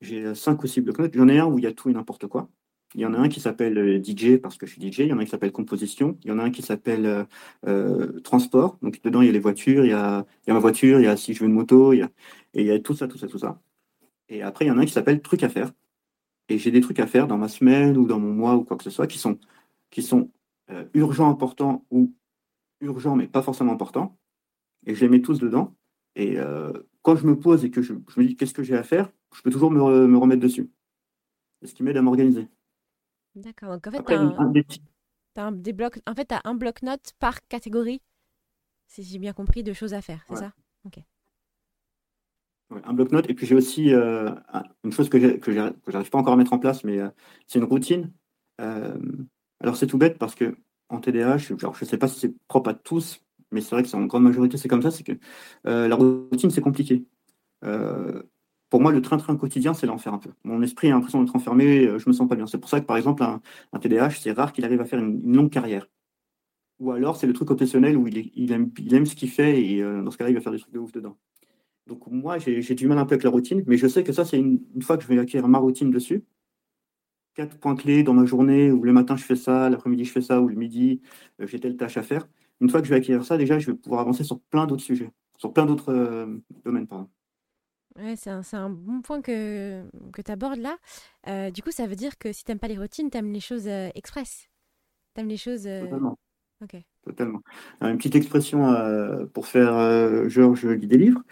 [0.00, 1.12] j'ai cinq ou six bloc-notes.
[1.14, 2.48] J'en ai un où il y a tout et n'importe quoi.
[2.94, 5.00] Il y en a un qui s'appelle DJ parce que je suis DJ.
[5.00, 6.16] Il y en a un qui s'appelle composition.
[6.24, 7.26] Il y en a un qui s'appelle
[8.24, 8.78] transport.
[8.82, 11.00] Donc dedans, il y a les voitures, il y a, il y a ma voiture,
[11.00, 12.10] il y a si je veux une moto, il y a,
[12.54, 13.60] et il y a tout ça, tout ça, tout ça.
[14.28, 15.72] Et après, il y en a un qui s'appelle truc à faire
[16.48, 18.76] et j'ai des trucs à faire dans ma semaine ou dans mon mois ou quoi
[18.76, 19.38] que ce soit qui sont,
[19.90, 20.30] qui sont
[20.70, 22.14] euh, urgents, importants ou
[22.80, 24.18] urgents mais pas forcément importants.
[24.86, 25.76] Et je les mets tous dedans.
[26.16, 28.82] Et euh, quand je me pose et que je, me dis qu'est-ce que j'ai à
[28.82, 30.70] faire, je peux toujours me, me remettre dessus.
[31.60, 32.48] C'est ce qui m'aide à m'organiser.
[33.34, 33.74] D'accord.
[33.74, 38.00] Donc en fait, tu as, un, des blocs, en fait, as un bloc-notes par catégorie,
[38.88, 40.52] si j'ai bien compris, de choses à faire, c'est ça?
[40.84, 41.00] Ok
[42.70, 43.28] un bloc-notes.
[43.30, 44.30] Et puis j'ai aussi euh,
[44.84, 47.08] une chose que je n'arrive pas encore à mettre en place, mais euh,
[47.46, 48.12] c'est une routine.
[48.60, 48.96] Euh,
[49.60, 50.56] alors c'est tout bête parce que
[50.88, 53.20] en TDAH, je ne sais pas si c'est propre à tous,
[53.52, 55.12] mais c'est vrai que c'est en grande majorité c'est comme ça, c'est que
[55.64, 57.04] la routine c'est compliqué.
[58.70, 60.30] Pour moi, le train-train quotidien, c'est l'enfer un peu.
[60.44, 62.46] Mon esprit a l'impression d'être enfermé, je me sens pas bien.
[62.46, 63.40] C'est pour ça que par exemple, un,
[63.78, 65.88] TDAH, c'est rare qu'il arrive à faire une, longue carrière.
[66.80, 70.18] Ou alors c'est le truc obsessionnel où il, aime, ce qu'il fait et dans ce
[70.18, 71.16] cas-là, il va faire des trucs de ouf dedans.
[71.88, 74.24] Donc moi, j'ai du mal un peu avec la routine, mais je sais que ça,
[74.24, 76.22] c'est une, fois que je vais acquérir ma routine dessus.
[77.34, 80.20] Quatre points clés dans ma journée, où le matin je fais ça, l'après-midi je fais
[80.20, 81.00] ça, ou le midi
[81.40, 82.28] euh, j'ai telle tâche à faire.
[82.60, 84.82] Une fois que je vais acquérir ça, déjà, je vais pouvoir avancer sur plein d'autres
[84.82, 86.26] sujets, sur plein d'autres euh,
[86.64, 86.86] domaines.
[86.86, 87.08] Pardon.
[88.00, 89.82] Ouais, c'est un, un, bon point que,
[90.12, 90.76] que tu abordes là.
[91.26, 93.32] Euh, du coup, ça veut dire que si tu n'aimes pas les routines, tu aimes
[93.32, 94.48] les choses euh, express.
[95.14, 95.66] Tu aimes les choses.
[95.66, 95.82] Euh...
[95.82, 96.18] Totalement.
[96.62, 96.76] Ok.
[97.04, 97.40] Totalement.
[97.80, 98.74] une petite expression
[99.32, 101.22] pour faire Georges lis des livres.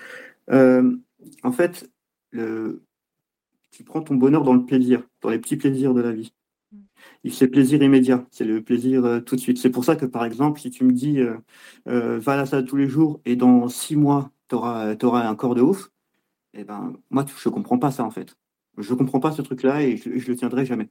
[0.48, 1.90] en fait,
[2.30, 2.82] le...
[3.72, 6.32] tu prends ton bonheur dans le plaisir, dans les petits plaisirs de la vie.
[6.70, 6.78] Mm.
[7.24, 9.58] Il c'est plaisir immédiat, c'est le plaisir tout de suite.
[9.58, 11.18] C'est pour ça que, par exemple, si tu me dis
[11.84, 15.34] va à la salle tous les jours et dans six mois, tu auras, auras, un
[15.34, 15.90] corps de ouf,
[16.56, 18.36] eh ben, moi, je ne comprends pas ça, en fait.
[18.78, 20.90] Je ne comprends pas ce truc-là et je ne le tiendrai jamais.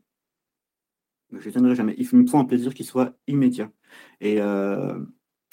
[1.32, 1.96] Je le tiendrai jamais.
[1.98, 3.72] Il me faut un plaisir qui soit immédiat.
[4.24, 5.06] Euh,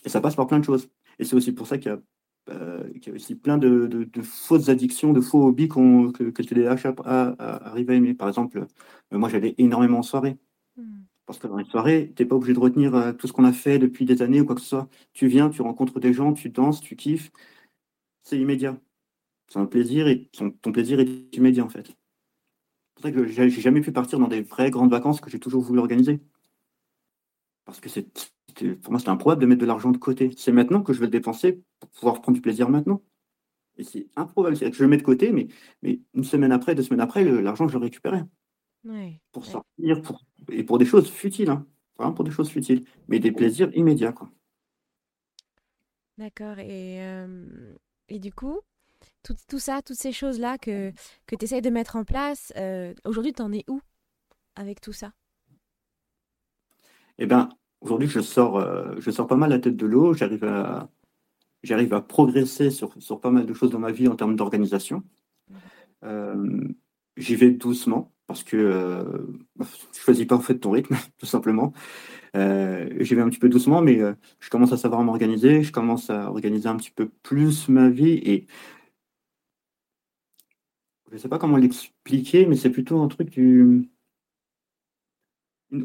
[0.05, 0.91] et, ça passe par plein de choses.
[1.19, 4.69] Et c'est aussi pour ça qu'il y, euh, y, a aussi plein de, de, fausses
[4.69, 6.95] addictions, de faux hobbies que, que le TDAH
[7.39, 8.15] arrive à aimer.
[8.15, 8.67] Par exemple,
[9.13, 10.39] euh, moi, j'allais énormément en soirée.
[10.77, 11.03] Hmm.
[11.27, 13.53] Parce que dans les soirées, tu n'es pas obligé de retenir tout ce qu'on a
[13.53, 14.89] fait depuis des années ou quoi que ce soit.
[15.13, 17.31] Tu viens, tu rencontres des gens, tu danses, tu kiffes.
[18.25, 18.79] C'est immédiat.
[19.53, 21.89] C'est un plaisir et ton, plaisir est immédiat en fait.
[21.89, 25.39] C'est pour ça que j'ai jamais pu partir dans des vraies grandes vacances que j'ai
[25.39, 26.21] toujours voulu organiser.
[27.67, 28.09] Parce que c'est,
[28.81, 30.31] pour moi, c'est improbable de mettre de l'argent de côté.
[30.39, 33.03] C'est maintenant que je vais le dépenser pour pouvoir prendre du plaisir maintenant.
[33.77, 34.57] Et c'est improbable.
[34.57, 35.49] C'est que je le mets de côté, mais,
[35.83, 38.25] mais une semaine après, deux semaines après, l'argent, je le récupérais.
[39.33, 41.51] pour sortir, pour, et pour des choses futiles.
[41.51, 41.67] Hein.
[41.99, 42.87] Vraiment pour des choses futiles.
[43.07, 44.13] Mais des plaisirs immédiats.
[44.13, 44.31] Quoi.
[46.17, 46.59] D'accord.
[46.59, 47.75] Et, euh,
[48.09, 48.59] et du coup,
[49.23, 50.93] tout, tout ça, toutes ces choses-là que,
[51.27, 53.81] que tu essayes de mettre en place, euh, aujourd'hui, tu en es où
[54.57, 55.13] avec tout ça?
[57.19, 57.49] Eh bien,
[57.81, 60.13] aujourd'hui, je sors, euh, je sors pas mal la tête de l'eau.
[60.15, 60.91] J'arrive à,
[61.63, 65.03] j'arrive à progresser sur, sur pas mal de choses dans ma vie en termes d'organisation.
[66.05, 66.69] Euh,
[67.17, 69.05] j'y vais doucement parce que
[69.61, 71.73] je choisis pas en fait ton rythme, tout simplement.
[72.35, 74.01] j'y vais un petit peu doucement, mais
[74.41, 75.63] je commence à savoir m'organiser.
[75.63, 78.47] Je commence à organiser un petit peu plus ma vie et
[81.13, 83.91] je ne sais pas comment l'expliquer, mais c'est plutôt un truc du.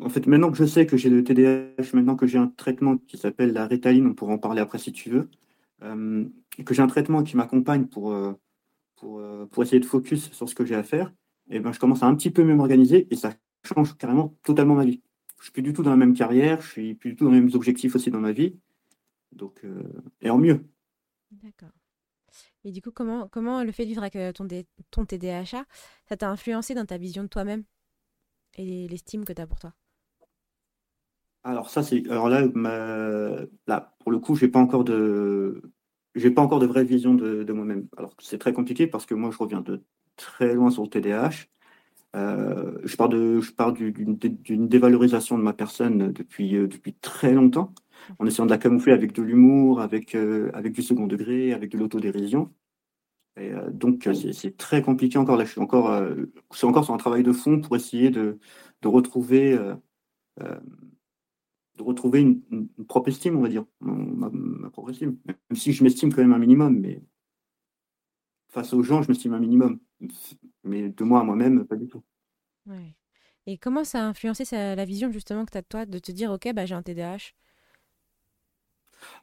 [0.02, 2.98] En fait, maintenant que je sais que j'ai le TDAH, maintenant que j'ai un traitement
[2.98, 5.30] qui s'appelle la rétaline, on pourra en parler après si tu veux,
[5.84, 6.26] euh,
[6.58, 8.34] et que j'ai un traitement qui m'accompagne pour, euh,
[8.96, 11.14] pour, euh, pour, essayer de focus sur ce que j'ai à faire,
[11.50, 14.76] eh ben, je commence à un petit peu mieux m'organiser et ça change carrément totalement
[14.76, 15.02] ma vie.
[15.40, 17.32] Je suis plus du tout dans la même carrière, je suis plus du tout dans
[17.32, 18.56] les mêmes objectifs aussi dans ma vie,
[19.34, 19.62] donc,
[20.22, 20.66] et en mieux.
[21.32, 21.70] D'accord.
[22.68, 24.46] Et du coup, comment, comment le fait de vivre avec euh, ton,
[24.92, 25.64] ton TDAH,
[26.10, 27.64] ça t'a influencé dans ta vision de toi-même
[28.58, 29.72] et l'estime que tu as pour toi?
[31.46, 32.42] Alors ça, c'est alors là,
[33.68, 35.62] là, pour le coup, j'ai pas encore de
[36.14, 37.88] j'ai pas encore de vraie vision de, moi-même.
[37.96, 39.82] Alors c'est très compliqué parce que moi, je reviens de
[40.18, 41.46] très loin sur le TDAH.
[42.18, 47.32] Euh, je pars de je pars d'une dévalorisation de ma personne depuis euh, depuis très
[47.32, 47.74] longtemps
[48.20, 51.72] en essayant de la camoufler avec de l'humour, avec, euh, avec du second degré, avec
[51.72, 52.54] de l'autodérision.
[53.38, 55.38] Et, euh, donc, c'est très compliqué encore.
[55.38, 56.26] Là, je suis encore, euh,
[56.64, 58.40] encore sur un travail de fond pour essayer de,
[58.82, 59.58] de retrouver,
[60.40, 65.18] de retrouver une, propre estime, on va dire, ma, propre estime.
[65.26, 67.02] Même si je m'estime quand même un minimum, mais
[68.50, 69.80] face aux gens, je m'estime un minimum.
[70.64, 72.04] Mais de moi à moi-même, pas du tout.
[73.46, 76.12] Et comment ça a influencé la vision justement que tu as de toi de te
[76.12, 77.34] dire, OK, bah, j'ai un TDAH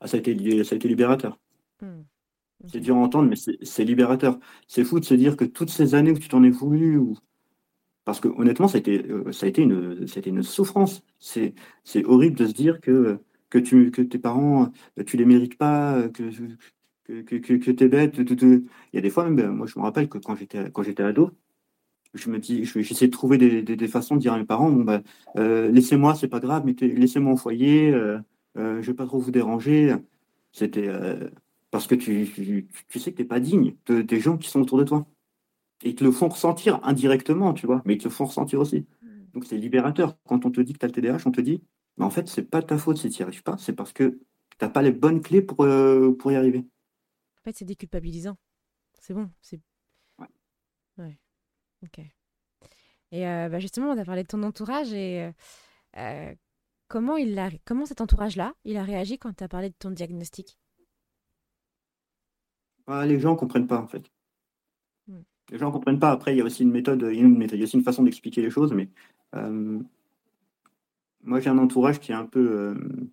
[0.01, 1.39] ah, ça, a été, ça a été libérateur.
[1.81, 2.03] Hmm.
[2.67, 4.39] C'est dur à entendre, mais c'est libérateur.
[4.69, 7.17] C'est fou de se dire que toutes ces années où tu t'en es voulu, ou...
[8.05, 10.43] parce que honnêtement, ça a été, euh, ça a été, une, ça a été une
[10.43, 11.03] souffrance.
[11.19, 11.55] C'est
[12.05, 13.19] horrible de se dire que,
[13.51, 16.31] que, tu, que tes parents, euh, tu les mérites pas, que,
[17.05, 18.17] que, que, que tu es bête.
[18.19, 21.33] Il y a des fois, même, ben, moi je me rappelle que quand j'étais ado,
[22.15, 25.03] je me dis, j'essaie de trouver des, des, façons de dire à mes parents, bon,
[25.37, 27.93] euh, laissez-moi, c'est pas grave, mais laissez-moi au foyer.
[27.93, 28.19] Euh,
[28.55, 29.95] je ne vais pas trop vous déranger.
[30.55, 31.29] C'était euh,
[31.73, 32.29] parce que tu,
[32.89, 35.05] tu, sais que tu n'es pas digne des gens qui sont autour de toi.
[35.83, 38.61] Et ils te le font ressentir indirectement, tu vois, mais ils te le font ressentir
[38.61, 38.87] aussi.
[39.03, 39.25] Hmm.
[39.35, 40.17] Donc c'est libérateur.
[40.29, 41.65] Quand on te dit que tu as le TDAH, on te dit,
[41.97, 44.21] mais en fait, c'est pas ta faute si tu n'y arrives pas, c'est parce que
[44.59, 46.61] tu n'as pas les bonnes clés pour, euh, pour y arriver.
[46.61, 48.37] En fait, c'est déculpabilisant.
[49.01, 49.29] C'est bon.
[49.43, 49.61] C'est...
[50.21, 50.29] Ouais.
[50.99, 51.19] ouais.
[51.83, 51.99] Ok.
[53.11, 55.31] Et bah justement, on a parlé de ton entourage et
[56.95, 59.91] Comment, il a, comment cet entourage-là, il a réagi quand tu as parlé de ton
[59.91, 60.57] diagnostic?
[62.87, 64.13] Ah, Les gens ne comprennent pas, en fait.
[65.09, 65.23] Hmm.
[65.51, 66.13] Les gens ne comprennent pas.
[66.13, 67.65] Après, il y a aussi une méthode, il y a, une méthode, il y a
[67.65, 68.91] aussi une façon d'expliquer les choses, mais
[69.35, 69.81] euh,
[71.25, 72.49] moi, j'ai un entourage qui est un peu.
[72.49, 73.11] Euh,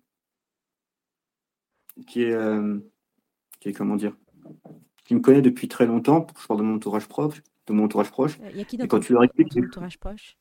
[2.06, 2.34] qui est.
[2.34, 2.78] Euh,
[3.58, 4.16] qui est, comment dire
[5.06, 6.24] Qui me connaît depuis très longtemps.
[6.40, 7.42] Je parle de mon entourage proche.
[7.66, 8.38] De mon entourage proche.
[8.52, 10.36] Il y a qui dans, ton, tu leur expliques, entourage proche?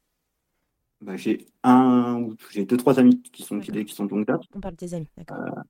[1.01, 4.43] Bah, j'ai un j'ai deux trois amis qui sont qui, qui sont de longue date.
[4.53, 5.37] On parle de tes amis, d'accord.
[5.39, 5.61] Euh,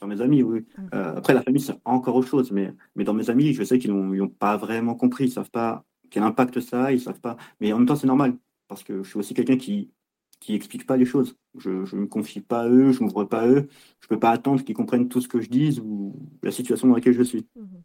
[0.00, 0.66] Dans mes amis, oui.
[0.76, 0.88] Mmh.
[0.92, 2.52] après, la famille, c'est encore autre chose.
[2.52, 5.24] Mais, mais dans mes amis, je sais qu'ils n'ont pas vraiment compris.
[5.24, 6.92] Ils ne savent pas quel impact ça a.
[6.92, 7.36] Ils savent pas.
[7.60, 8.36] Mais en même temps, c'est normal.
[8.68, 9.90] Parce que je suis aussi quelqu'un qui
[10.40, 11.36] qui explique pas les choses.
[11.56, 13.68] Je ne me confie pas à eux, je m'ouvre pas à eux.
[13.98, 16.14] Je peux pas attendre qu'ils comprennent tout ce que je dis ou
[16.44, 17.44] la situation dans laquelle je suis.
[17.56, 17.78] Mmh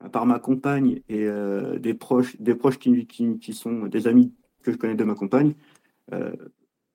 [0.00, 4.32] à part ma compagne et euh, des proches, des proches qui, qui, sont des amis
[4.62, 5.54] que je connais de ma compagne,
[6.12, 6.32] euh,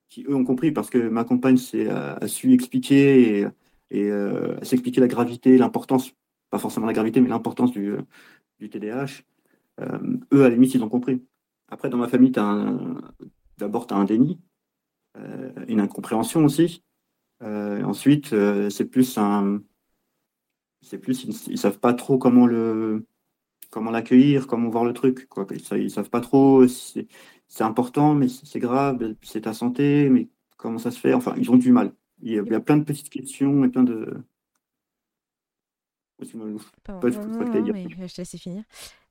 [0.08, 1.58] qui eux ont compris parce que ma compagne
[1.90, 3.48] a, su expliquer
[3.90, 6.12] et, euh, s'expliquer la gravité, l'importance,
[6.50, 7.94] pas forcément la gravité, mais l'importance du,
[8.58, 9.22] du TDAH.
[10.32, 11.22] eux, à la limite, ils ont compris.
[11.68, 12.30] Après, dans ma famille,
[13.58, 14.40] d'abord, tu as un déni,
[15.68, 16.84] une incompréhension aussi.
[17.40, 18.34] ensuite,
[18.70, 19.60] c'est plus un
[20.86, 23.06] c'est plus, ils, ne savent pas trop comment le
[23.70, 25.26] comment l'accueillir, comment voir le truc.
[25.28, 25.46] Quoi.
[25.50, 26.64] Ils, ne savent pas trop,
[27.60, 31.14] important, mais c'est grave, c'est ta santé, mais comment ça se fait?
[31.14, 31.92] Enfin, ils ont du mal.
[32.22, 34.16] Il y, a, plein de petites questions et plein de.
[38.08, 38.64] je te laisse finir.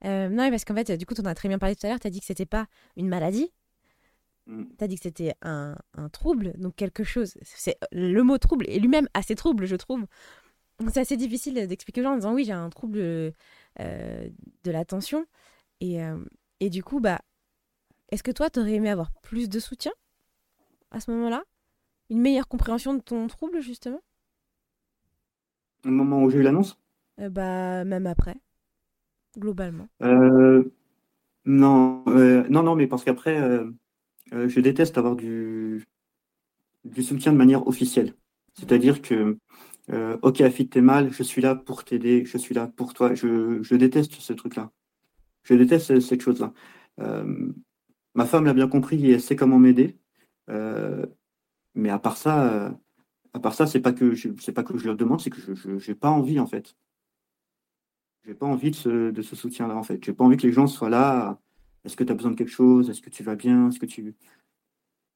[0.05, 1.89] Euh, non, parce qu'en fait, du coup, tu en as très bien parlé tout à
[1.89, 1.99] l'heure.
[1.99, 2.65] Tu as dit que c'était pas
[2.97, 3.51] une maladie.
[4.47, 4.63] Mm.
[4.77, 7.35] Tu as dit que c'était un, un, trouble, donc quelque chose.
[7.43, 10.07] C'est Le mot trouble est lui-même assez trouble, je trouve
[10.89, 13.31] c'est assez difficile d'expliquer aux gens en disant oui, j'ai un trouble euh,
[13.79, 15.25] de l'attention.
[15.81, 16.17] Et, euh,
[16.59, 17.21] et du coup, bah,
[18.15, 19.91] est-ce que toi, tu aurais aimé avoir plus de soutien
[20.91, 21.43] à ce moment-là?
[22.09, 23.99] Une meilleure compréhension de ton trouble, justement?
[25.85, 26.79] Au moment où j'ai eu l'annonce?
[27.19, 28.37] Euh, Bah, même après,
[29.37, 29.87] globalement.
[31.45, 33.37] non, non, non, mais parce qu'après,
[34.31, 35.83] je déteste avoir du,
[36.85, 38.13] du soutien de manière officielle.
[38.53, 39.37] C'est-à-dire que
[39.91, 43.13] euh, ok, Afid, t'es mal, je suis là pour t'aider, je suis là pour toi.
[43.13, 44.71] Je, déteste ce truc-là.
[45.43, 46.53] Je déteste cette chose-là.
[47.01, 47.51] Euh,
[48.15, 49.97] ma femme l'a bien compris et elle sait comment m'aider.
[50.49, 51.05] Euh,
[51.75, 52.77] mais à part ça,
[53.33, 55.91] à part ça, c'est pas que je, pas que je leur demande, c'est que je
[55.91, 56.75] n'ai pas envie en fait.
[58.25, 60.03] J'ai pas envie de ce, de ce soutien-là en fait.
[60.03, 61.39] J'ai pas envie que les gens soient là.
[61.83, 62.89] Est-ce que tu as besoin de quelque chose?
[62.89, 63.69] Est-ce que tu vas bien?
[63.69, 64.15] Est-ce que tu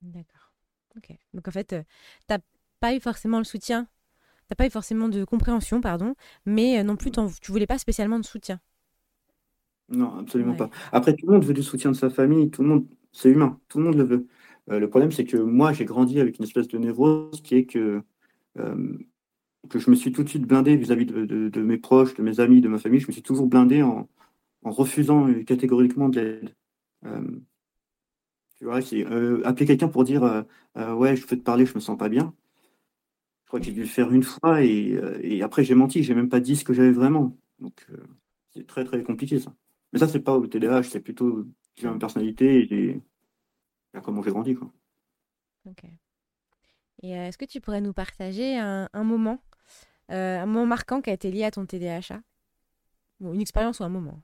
[0.01, 0.53] D'accord.
[0.95, 1.17] Ok.
[1.33, 1.75] Donc en fait, tu
[2.29, 2.39] n'as
[2.79, 3.87] pas eu forcément le soutien
[4.49, 8.17] T'as pas eu forcément de compréhension, pardon, mais euh, non plus, tu voulais pas spécialement
[8.17, 8.59] de soutien.
[9.91, 10.69] Non, absolument pas.
[10.91, 13.59] Après, tout le monde veut du soutien de sa famille, tout le monde, c'est humain,
[13.67, 14.27] tout le monde le veut.
[14.69, 17.65] Euh, le problème, c'est que moi, j'ai grandi avec une espèce de névrose qui est
[17.65, 18.01] que,
[18.59, 18.97] euh,
[19.69, 22.61] que je me suis tout de suite blindé vis-à-vis de, mes proches, de mes amis,
[22.61, 22.99] de ma famille.
[22.99, 24.07] Je me suis toujours blindé en,
[24.63, 26.55] refusant catégoriquement de l'aide.
[28.57, 32.09] tu vois, appeler quelqu'un pour dire Ouais, je peux te parler, je me sens pas
[32.09, 32.33] bien.
[33.49, 36.13] Je crois que j'ai dû le faire une fois euh, et, après j'ai menti, j'ai
[36.13, 37.35] même pas dit ce que j'avais vraiment.
[37.57, 37.97] Donc euh,
[38.53, 39.51] c'est très très compliqué ça.
[39.91, 41.45] Mais ça c'est pas au TDAH, c'est plutôt
[41.81, 43.01] ma personnalité et,
[44.03, 44.71] comment j'ai grandi quoi.
[45.65, 45.83] Ok.
[47.01, 49.39] Et euh, est-ce que tu pourrais nous partager un, moment,
[50.09, 52.19] un moment marquant qui a été lié à ton TDAH
[53.19, 54.21] bon, Une expérience ou un moment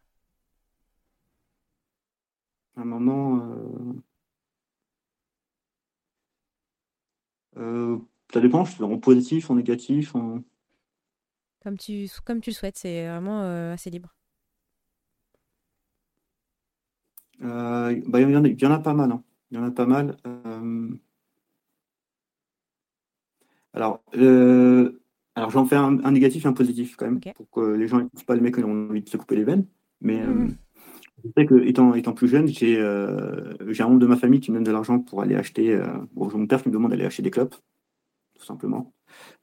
[2.75, 3.39] Un moment.
[7.57, 7.97] Euh...
[8.35, 10.13] Ça dépend, je en positif, en négatif.
[10.13, 10.43] En...
[11.63, 14.13] Comme, tu, comme tu le souhaites, c'est vraiment euh, assez libre.
[17.43, 19.11] Euh, bah, il, y en a, il, y en a, pas mal.
[19.11, 19.23] Hein.
[19.51, 20.17] Il y en a pas mal.
[20.25, 20.89] Euh...
[23.73, 25.01] Alors, euh,
[25.35, 27.97] alors j'en fais un, un, négatif et un positif quand même, pour que les gens
[27.97, 29.65] ne puissent pas le mec qui ont envie de se couper les veines.
[30.01, 30.55] Mais mmh.
[31.23, 34.57] je sais que étant, étant plus jeune, j'ai un membre de ma famille qui me
[34.57, 35.77] donne de l'argent pour aller acheter.
[36.13, 37.55] bon, j'ai mon père qui me demande d'aller acheter des clopes
[38.37, 38.93] tout simplement.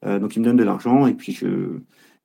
[0.05, 1.46] Euh, donc il me donne de l'argent et puis je,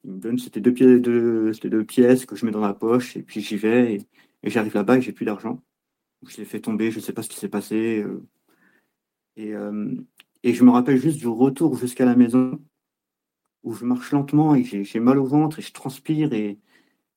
[0.03, 3.17] il me donne, c'était deux, pièces, deux, deux pièces que je mets dans la poche
[3.17, 4.01] et puis j'y vais et,
[4.43, 5.61] j'arrive là-bas et j'ai plus d'argent.
[6.27, 8.03] Je l'ai fait tomber, je ne sais pas ce qui s'est passé.
[8.03, 8.27] Euh,
[9.35, 9.93] et, euh,
[10.43, 12.59] et, je me rappelle juste du retour jusqu'à la maison
[13.63, 16.59] où je marche lentement et j'ai mal au ventre et je transpire et,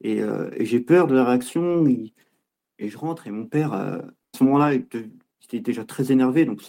[0.03, 0.23] et,
[0.61, 1.87] j'ai peur de la réaction.
[1.87, 2.13] Et,
[2.79, 4.03] je rentre et mon père, à
[4.37, 4.87] ce moment-là, il
[5.45, 6.63] était déjà très énervé, donc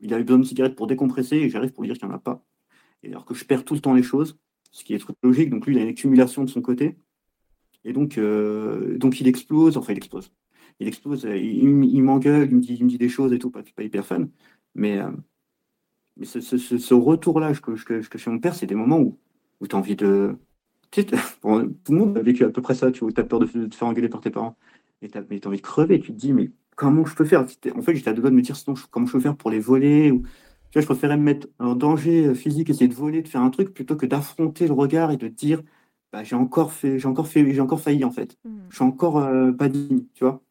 [0.00, 2.16] il avait besoin de cigarette pour décompresser et j'arrive pour lui dire qu'il n'y en
[2.16, 2.42] a pas.
[3.02, 4.38] Et alors que je perds tout le temps les choses,
[4.70, 5.50] ce qui est logique.
[5.50, 6.96] Donc lui, il a une accumulation de son côté.
[7.88, 10.30] Et donc, euh, donc il explose, enfin il explose.
[10.78, 13.62] Il explose, il, m'engueule, il me, dit, il me dit des choses et tout, pas,
[13.74, 14.28] pas hyper fun.
[14.74, 15.10] Mais, euh,
[16.18, 19.18] mais ce, retour-là que, que, que chez mon père, c'est des moments où,
[19.60, 20.36] où tu as envie de.
[20.92, 23.88] Tout le monde a vécu à peu près ça, tu as peur de, te faire
[23.88, 24.56] engueuler par tes parents.
[25.00, 27.46] Et tu as, envie de crever, tu te dis, mais comment je peux faire?
[27.74, 29.50] En fait, j'étais à deux doigts de me dire sinon, comment je peux faire pour
[29.50, 30.24] les voler ou...
[30.74, 33.48] Vois, je préférais me mettre en danger euh, physique, essayer de voler, de faire un
[33.48, 35.62] truc, plutôt que d'affronter le regard et de dire
[36.12, 38.36] bah, j'ai encore fait, j'ai encore fait, j'ai encore failli en fait.
[38.44, 38.58] Mmh.
[38.70, 40.42] Je suis encore euh, pas digne, tu vois.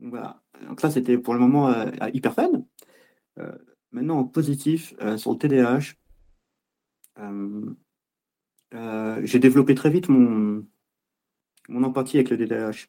[0.00, 0.42] Donc, voilà.
[0.66, 2.50] Donc ça, c'était pour le moment euh, hyper fun.
[3.92, 5.94] maintenant, en positif, sur le TDAH,
[8.74, 10.66] euh, j'ai développé très vite mon,
[11.68, 12.88] mon empathie avec le TDAH.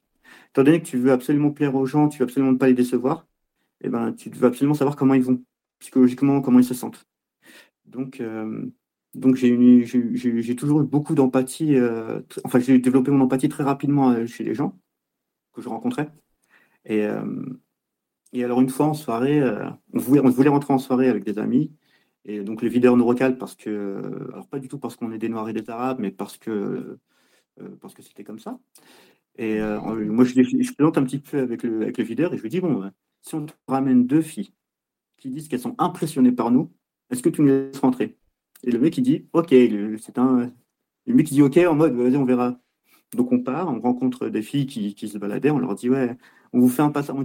[0.49, 2.73] Étant donné que tu veux absolument plaire aux gens, tu veux absolument ne pas les
[2.73, 3.27] décevoir,
[3.81, 5.41] eh ben, tu veux absolument savoir comment ils vont,
[5.79, 7.05] psychologiquement, comment ils se sentent.
[7.85, 8.65] Donc, euh,
[9.17, 11.75] donc j'ai, toujours eu beaucoup d'empathie.
[11.75, 14.79] Euh, enfin, j'ai développé mon empathie très rapidement euh, chez les gens
[15.53, 16.09] que je rencontrais.
[16.85, 17.05] Et,
[18.33, 19.41] et alors, une fois en soirée,
[19.93, 21.73] on voulait, rentrer en soirée avec des amis.
[22.25, 25.17] Et donc, le videur nous recale parce que, alors pas du tout parce qu'on est
[25.17, 26.99] des Noirs et des Arabes, mais parce que
[27.81, 28.59] parce que c'était comme ça.
[29.37, 32.43] Et moi, je, je, présente un petit peu avec le, avec le videur et je
[32.43, 32.89] lui dis bon,
[33.21, 34.53] si on te ramène deux filles
[35.17, 36.71] qui disent qu'elles sont impressionnées par nous,
[37.09, 38.17] est-ce que tu nous laisses rentrer?
[38.63, 39.49] Et le mec, il dit, OK,
[39.99, 40.51] c'est un.
[41.05, 42.59] Le mec, il dit, OK, en mode, vas-y, on verra.
[43.13, 46.17] Donc, on part, on rencontre des filles qui, qui se baladaient, on leur dit, ouais,
[46.53, 47.15] on vous fait un passage.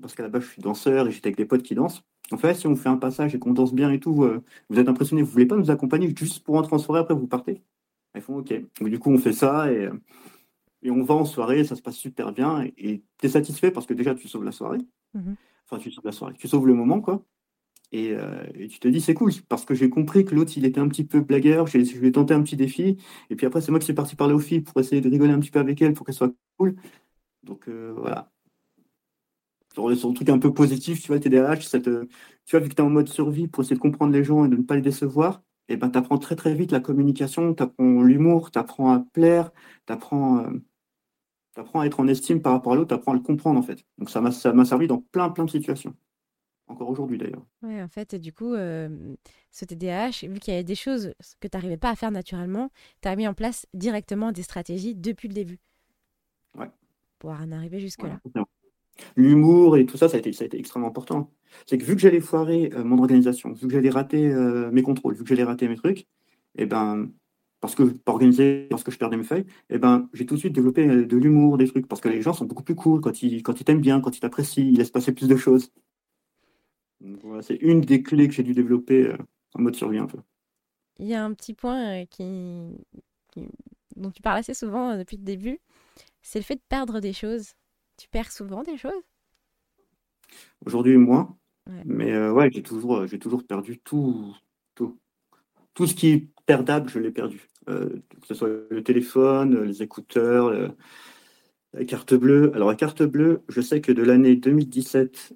[0.00, 2.02] Parce qu'à la base, je suis danseur et j'étais avec des potes qui dansent.
[2.32, 4.42] En fait, si on vous fait un passage et qu'on danse bien et tout, euh,
[4.70, 7.26] vous êtes impressionnés, vous voulez pas nous accompagner juste pour rentrer en soirée, après vous
[7.26, 7.62] partez?
[8.14, 8.52] Ils font OK.
[8.80, 9.88] du coup, on fait ça et,
[10.82, 13.86] et on va en soirée, ça se passe super bien et tu es satisfait parce
[13.86, 14.78] que déjà, tu sauves la soirée.
[15.14, 15.34] Mmh
[15.70, 17.24] enfin, tu sauves la soirée, tu sauves le moment, quoi.
[17.94, 20.80] Euh, et, tu te dis, c'est cool, parce que j'ai compris que l'autre, il était
[20.80, 22.96] un petit peu blagueur, je lui ai tenté un petit défi,
[23.30, 25.32] et puis après, c'est moi qui suis parti parler aux filles pour essayer de rigoler
[25.32, 26.76] un petit peu avec elles, pour qu'elles soient cool.
[27.44, 28.30] Donc euh, voilà.
[29.74, 32.82] Sur, un truc un peu positif, tu vois, TDAH, cette, tu vois, vu que tu
[32.82, 34.82] es en mode survie pour essayer de comprendre les gens et de ne pas les
[34.82, 38.58] décevoir, et eh ben, tu apprends très très vite la communication, tu apprends l'humour, tu
[38.58, 39.52] apprends à plaire,
[39.86, 39.96] tu euh,
[41.56, 43.62] apprends à être en estime par rapport à l'autre, tu apprends à le comprendre en
[43.62, 43.84] fait.
[43.98, 44.32] Donc ça m'a
[44.64, 45.94] servi dans plein plein de situations
[46.70, 47.44] encore aujourd'hui d'ailleurs.
[47.62, 49.14] Oui, en fait, du coup, euh,
[49.50, 52.70] ce TDAH, vu qu'il y avait des choses que tu n'arrivais pas à faire naturellement,
[53.02, 55.58] tu as mis en place directement des stratégies depuis le début.
[56.58, 56.70] Ouais.
[57.18, 58.20] Pour en arriver jusque-là.
[59.16, 61.30] L'humour et tout ça, ça a été, ça a été extrêmement important.
[61.66, 64.82] C'est que vu que j'allais foirer euh, mon organisation, vu que j'allais rater euh, mes
[64.82, 66.00] contrôles, vu que j'allais rater mes trucs,
[66.56, 67.08] et eh ben,
[67.60, 70.34] parce que pas organisé, parce que je perdais mes feuilles, et eh ben, j'ai tout
[70.34, 73.00] de suite développé de l'humour, des trucs, parce que les gens sont beaucoup plus cool
[73.00, 75.70] quand ils, quand ils t'aiment bien, quand ils t'apprécient, ils laissent passer plus de choses
[77.42, 79.16] c'est une des clés que j'ai dû développer euh,
[79.54, 80.18] en mode survie un peu.
[80.98, 82.76] Il y a un petit point euh, qui,
[83.96, 85.60] dont tu parles assez souvent euh, depuis le début,
[86.22, 87.52] c'est le fait de perdre des choses.
[87.96, 89.02] Tu perds souvent des choses?
[90.64, 91.36] Aujourd'hui, moins.
[91.84, 94.34] Mais ouais, j'ai toujours, j'ai toujours perdu tout,
[94.74, 94.98] tout.
[95.74, 97.48] Tout ce qui est perdable, je l'ai perdu.
[97.66, 100.74] que ce soit le téléphone, les écouteurs,
[101.74, 102.50] la carte bleue.
[102.54, 105.34] Alors, la carte bleue, je sais que de l'année 2017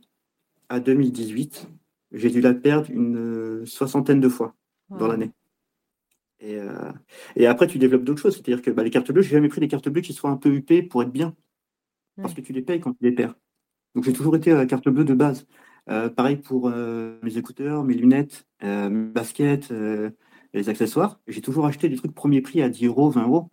[0.69, 1.69] à 2018,
[2.13, 4.55] j'ai dû la perdre une euh, soixantaine de fois
[4.91, 5.33] dans l'année.
[6.41, 6.93] Et, euh,
[7.37, 8.35] et, après, tu développes d'autres choses.
[8.35, 10.37] C'est-à-dire que bah, les cartes bleues, j'ai jamais pris des cartes bleues qui soient un
[10.37, 11.35] peu huppées pour être bien.
[12.17, 13.35] Parce que tu les payes quand tu les perds.
[13.95, 15.47] Donc j'ai toujours été à la carte bleue de base.
[15.91, 19.73] Euh, pareil pour mes écouteurs, mes lunettes, mes baskets,
[20.53, 21.19] les accessoires.
[21.27, 23.51] J'ai toujours acheté des trucs premier prix à 10 euros, 20 euros.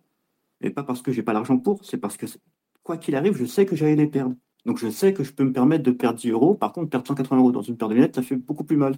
[0.60, 2.26] Et pas parce que j'ai pas l'argent pour, c'est parce que
[2.84, 4.36] quoi qu'il arrive, je sais que j'allais les perdre.
[4.64, 6.54] Donc je sais que je peux me permettre de perdre 10 euros.
[6.54, 8.96] Par contre, perdre 180 euros dans une paire de lunettes, ça fait beaucoup plus mal.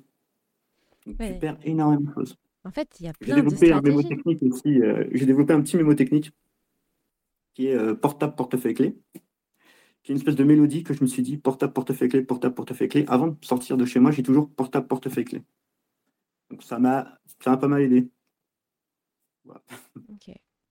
[1.07, 2.37] Donc tu perds énormément de choses.
[2.65, 4.81] En fait, il y a plein J'ai développé un mémotechnique aussi.
[4.81, 6.33] Euh, j'ai développé un petit mémotechnique
[7.55, 8.97] qui est euh, portable, portefeuille clé,
[10.03, 12.55] qui est une espèce de mélodie que je me suis dit portable, portefeuille clé, portable,
[12.55, 13.05] portefeuille clé.
[13.09, 15.43] Avant de sortir de chez moi, j'ai toujours portable, portefeuille clé.
[16.51, 18.09] Donc ça m'a, ça m'a pas mal aidé.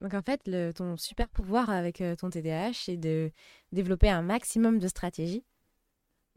[0.04, 3.32] Donc en fait, le, ton super pouvoir avec euh, ton TDAH, c'est de
[3.72, 5.46] développer un maximum de stratégies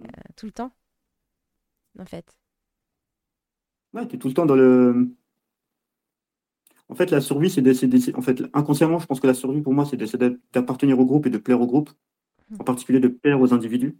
[0.02, 0.06] euh,
[0.36, 0.70] tout le temps,
[1.98, 2.38] en fait.
[3.92, 5.10] Ouais, tu es tout le temps dans le...
[6.88, 8.14] En fait, la survie, c'est d'essayer...
[8.14, 11.26] En fait, inconsciemment, je pense que la survie, pour moi, c'est d'essayer d'appartenir au groupe
[11.26, 11.90] et de plaire au groupe,
[12.60, 13.98] en particulier de plaire aux individus,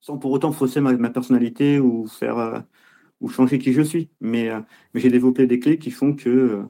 [0.00, 2.38] sans pour autant fausser ma, personnalité ou faire...
[2.38, 2.60] Euh,
[3.20, 4.10] ou changer qui je suis.
[4.20, 4.50] Mais,
[4.92, 6.66] mais j'ai développé des clés qui font que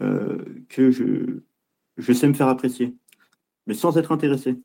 [0.00, 2.94] euh, que je, sais me faire apprécier,
[3.66, 4.60] mais sans être intéressé.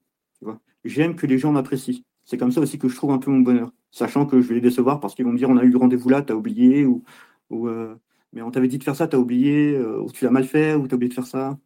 [0.84, 2.04] J'aime que les gens m'apprécient.
[2.24, 4.56] C'est comme ça aussi que je trouve un peu mon bonheur, sachant que je vais
[4.56, 6.86] les décevoir parce qu'ils vont me dire on a eu le rendez-vous là, t'as oublié,
[6.86, 7.04] ou,
[7.50, 7.96] ou euh,
[8.32, 10.76] mais on t'avait dit de faire ça, t'as oublié, euh, ou tu l'as mal fait,
[10.76, 11.58] ou t'as oublié de faire ça.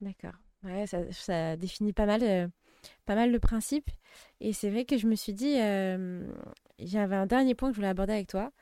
[0.00, 0.34] D'accord.
[0.62, 2.50] Ouais, ça, ça, définit pas mal,
[3.04, 3.90] pas mal le principe.
[4.40, 5.54] Et c'est vrai que je me suis dit,
[6.78, 8.52] j'avais un dernier point que je voulais aborder avec toi.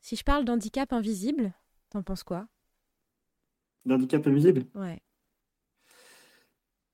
[0.00, 1.52] Si je parle d'handicap invisible,
[1.90, 2.46] t'en penses quoi?
[3.88, 5.00] L'handicap invisible Ouais.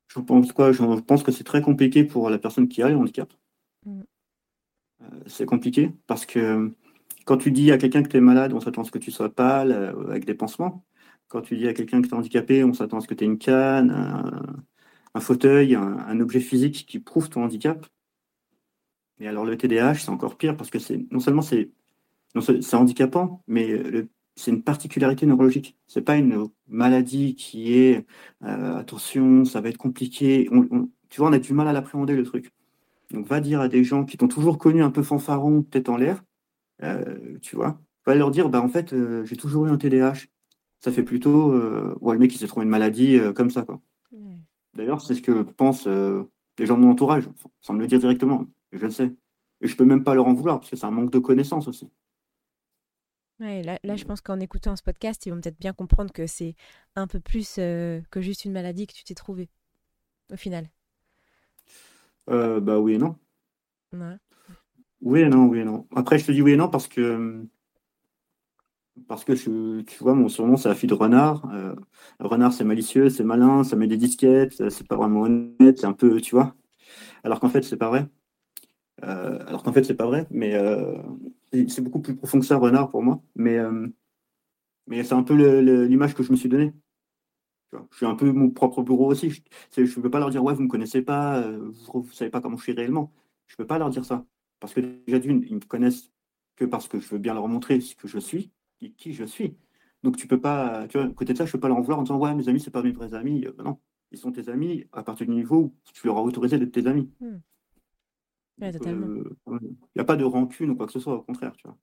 [0.07, 0.70] Je pense quoi?
[0.70, 3.32] Je pense que c'est très compliqué pour la personne qui a le handicap.
[3.84, 4.03] Mm.
[5.03, 6.72] Euh, c'est compliqué parce que
[7.24, 9.11] quand tu dis à quelqu'un que tu es malade, on s'attend à ce que tu
[9.11, 10.84] sois pâle, euh, avec des pansements.
[11.26, 13.24] Quand tu dis à quelqu'un que tu es handicapé, on s'attend à ce que tu
[13.24, 13.90] aies une canne,
[15.14, 17.84] un, fauteuil, un, objet physique qui prouve ton handicap.
[19.18, 21.72] Et alors le TDAH, c'est encore pire parce que c'est non seulement c'est
[22.74, 25.76] handicapant, mais le c'est une particularité neurologique.
[25.87, 28.07] C'est pas une maladie qui est
[28.43, 30.49] euh, attention, ça va être compliqué.
[31.09, 32.53] tu vois, on a du mal à l'appréhender le truc.
[33.11, 35.97] Donc va dire à des gens qui t'ont toujours connu un peu fanfaron, peut-être en
[35.97, 36.24] l'air,
[36.82, 40.26] euh, tu vois, va leur dire, bah en fait, euh, j'ai toujours eu un TDAH.
[40.80, 41.55] Ça fait plutôt,
[42.01, 43.80] ouais, le mec qui s'est trouvé une maladie comme ça, quoi.
[44.74, 47.26] D'ailleurs, c'est ce que pensent les gens de mon entourage,
[47.62, 48.45] sans me le dire directement.
[48.70, 49.14] Je le sais.
[49.62, 51.68] Et je peux même pas leur en vouloir, parce que c'est un manque de connaissances
[51.68, 51.89] aussi.
[53.41, 56.26] Ouais, là, là, je pense qu'en écoutant ce podcast, ils vont peut-être bien comprendre que
[56.26, 56.55] c'est
[56.95, 59.49] un peu plus euh, que juste une maladie que tu t'es trouvé,
[60.32, 60.68] au final.
[62.30, 63.16] Euh, bah oui et non.
[65.01, 65.87] Oui et non, oui et non.
[65.95, 67.47] Après, je te dis oui et non parce que
[69.09, 71.51] parce que je, tu vois, mon surnom c'est la fille de renard.
[71.53, 71.74] Euh,
[72.20, 75.93] renard, c'est malicieux, c'est malin, ça met des disquettes, c'est pas vraiment honnête, c'est un
[75.93, 76.55] peu, tu vois.
[77.24, 78.09] Alors qu'en fait, c'est pas vrai.
[79.03, 80.55] alors qu'en fait, c'est pas vrai, mais
[81.69, 83.23] c'est beaucoup plus profond que ça, Renard, pour moi.
[83.35, 83.89] Mais, euh,
[84.87, 85.35] mais c'est un peu
[85.87, 86.73] l'image que je me suis donnée.
[87.91, 89.31] Je suis un peu mon propre bureau aussi.
[89.77, 92.13] Je ne peux pas leur dire, ouais, vous ne me connaissez pas, euh, vous ne
[92.13, 93.13] savez pas comment je suis réellement.
[93.47, 94.25] Je ne peux pas leur dire ça.
[94.61, 96.13] Parce que déjà, d'une, ils me connaissent
[96.57, 99.25] que parce que je veux bien leur montrer ce que je suis et qui je
[99.25, 99.57] suis.
[100.03, 101.81] Donc, tu peux pas, tu vois, côté de ça, je ne peux pas leur en
[101.81, 103.47] vouloir en disant, ouais, mes amis, ce pas mes vrais amis.
[103.47, 103.79] Euh, non,
[104.13, 106.87] ils sont tes amis à partir du niveau où tu leur as autorisé d'être tes
[106.87, 107.11] amis.
[107.21, 107.39] Hmm.
[108.59, 108.71] Il
[109.97, 111.77] n'y a pas de rancune ou quoi que ce soit, au contraire, tu vois.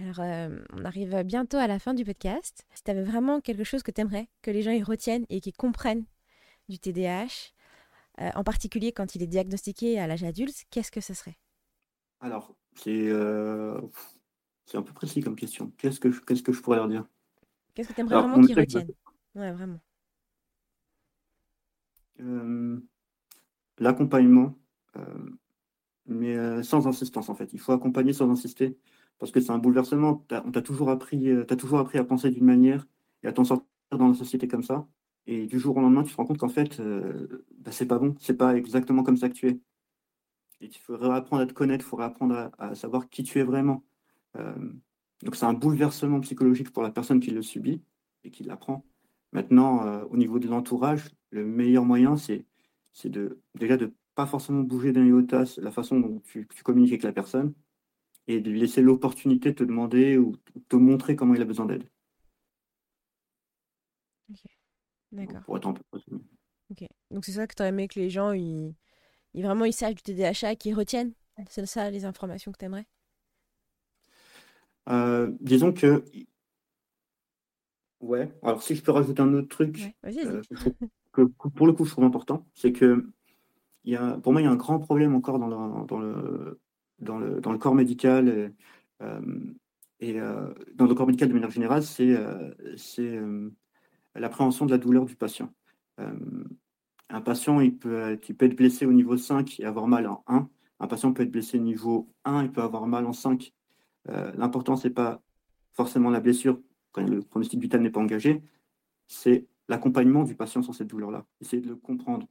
[0.00, 2.66] Alors, euh, on arrive bientôt à la fin du podcast.
[2.72, 5.40] Si tu avais vraiment quelque chose que tu aimerais que les gens y retiennent et
[5.40, 6.04] qu'ils comprennent
[6.68, 7.52] du TDAH,
[8.20, 11.36] euh, en particulier quand il est diagnostiqué à l'âge adulte, qu'est-ce que ce serait?
[12.20, 13.80] Alors, c'est euh,
[14.74, 15.72] un peu précis comme question.
[15.78, 17.04] Qu'est-ce que, qu'est-ce que je pourrais leur dire?
[17.74, 18.92] Qu'est-ce que tu aimerais vraiment qu'ils retiennent?
[19.34, 19.80] Ouais, vraiment
[23.80, 24.54] l'accompagnement,
[24.96, 25.00] euh,
[26.06, 27.52] mais euh, sans insistance en fait.
[27.52, 28.76] Il faut accompagner sans insister
[29.18, 30.24] parce que c'est un bouleversement.
[30.30, 32.86] on t'a toujours appris, euh, as toujours appris à penser d'une manière
[33.22, 34.86] et à t'en sortir dans la société comme ça.
[35.26, 36.80] Et du jour au lendemain, tu te rends compte qu'en fait,
[37.58, 39.60] bah, c'est pas bon, c'est pas exactement comme ça que tu es.
[40.60, 43.42] Et il faudrait apprendre à te connaître, il faudrait apprendre à, savoir qui tu es
[43.44, 43.84] vraiment.
[45.22, 47.82] donc c'est un bouleversement psychologique pour la personne qui le subit
[48.24, 48.86] et qui l'apprend.
[49.32, 52.46] Maintenant, au niveau de l'entourage, le meilleur moyen, c'est
[52.92, 57.04] c'est de déjà de pas forcément bouger d'un iota la façon dont tu, communiques avec
[57.04, 57.54] la personne
[58.26, 61.44] et de lui laisser l'opportunité de te demander ou de te montrer comment il a
[61.44, 61.88] besoin d'aide.
[64.30, 64.40] Ok,
[65.12, 65.42] d'accord.
[65.42, 65.82] Pour être un peu
[66.70, 68.74] Ok, donc c'est ça que tu as aimé que les gens, ils,
[69.34, 71.14] vraiment ils sachent du TDAH, qu'ils retiennent
[71.48, 72.86] C'est ça les informations que tu aimerais
[74.90, 76.04] euh, Disons que
[78.00, 80.40] Ouais, alors si je peux rajouter un autre truc, euh,
[81.24, 83.10] pour le coup, je trouve important, c'est que
[84.22, 86.60] pour moi, il y a un grand problème encore dans le, dans le,
[86.98, 89.20] dans le, dans le corps médical et, euh,
[90.02, 93.50] euh, dans le corps médical de manière générale, c'est euh,
[94.14, 95.52] l'appréhension de la douleur du patient.
[97.08, 100.48] un patient, il peut, être blessé au niveau 5 et avoir mal en 1.
[100.80, 103.52] Un patient peut être blessé au niveau 1 et peut avoir mal en 5.
[104.06, 105.22] L'important, c'est pas
[105.72, 106.60] forcément la blessure
[106.92, 108.42] quand le pronostic vital n'est pas engagé,
[109.06, 112.26] c'est l'accompagnement du patient sur cette douleur-là, essayer de le comprendre.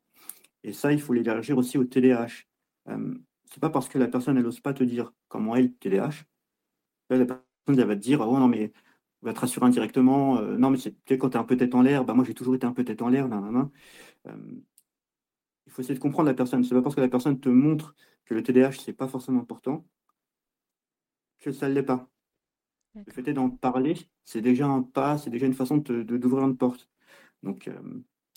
[0.64, 2.46] Et ça, il faut l'élargir aussi au TDAH.
[2.90, 3.16] Euh,
[3.52, 6.26] c'est pas parce que la personne, elle n'ose pas te dire comment est le TDAH,
[7.10, 8.74] la personne, elle va te dire, oh non, mais
[9.22, 11.82] va te rassurer indirectement, euh, non, mais c'est quand tu es un peu tête en
[11.82, 14.32] l'air, bah, moi j'ai toujours été un peu tête en l'air, euh,
[15.66, 16.64] il faut essayer de comprendre la personne.
[16.64, 19.86] C'est pas parce que la personne te montre que le TDAH, c'est pas forcément important,
[21.40, 22.10] que ça ne l'est pas.
[22.96, 26.46] Le fait d'en parler, c'est déjà un pas, c'est déjà une façon d'ouvrir de, d'ouvrir
[26.46, 26.90] une porte.
[27.48, 27.80] Donc, euh,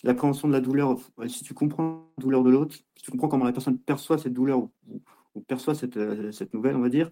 [0.03, 0.97] l'appréhension de la douleur,
[1.27, 4.33] si tu comprends la douleur de l'autre, si tu comprends comment la personne perçoit cette
[4.33, 7.11] douleur ou, perçoit cette, euh, cette, nouvelle, on va dire,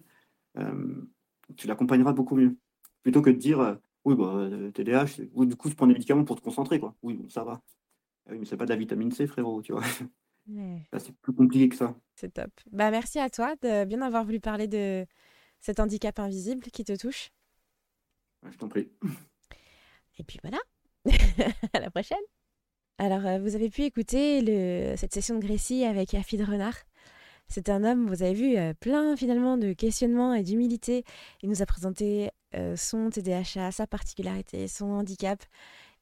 [0.58, 1.02] euh,
[1.56, 2.56] tu l'accompagneras beaucoup mieux.
[3.02, 6.36] Plutôt que de dire, oui, bah, TDAH, ou du coup, tu prends des médicaments pour
[6.36, 6.94] te concentrer, quoi.
[7.02, 7.62] Oui, bon, ça va.
[8.26, 9.82] Ah oui, mais c'est pas de la vitamine C, frérot, tu vois.
[10.98, 11.94] C'est plus compliqué que ça.
[12.16, 12.50] C'est top.
[12.72, 15.06] Bah, merci à toi de bien avoir voulu parler de
[15.60, 17.30] cet handicap invisible qui te touche.
[18.50, 18.90] je t'en prie.
[20.18, 20.58] Et puis voilà.
[21.72, 22.18] à la prochaine.
[22.98, 26.76] Alors, euh, vous avez pu écouter cette session de Grécie avec Afid Renard.
[27.48, 31.04] C'est un homme, vous avez vu, euh, plein finalement de questionnements et d'humilité.
[31.42, 35.42] Il nous a présenté euh, son TDAH, sa particularité, son handicap.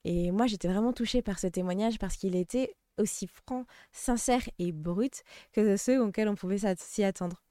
[0.05, 4.72] Et moi, j'étais vraiment touchée par ce témoignage parce qu'il était aussi franc, sincère et
[4.72, 5.22] brut
[5.53, 7.44] que ceux auxquels on pouvait s'y attendre.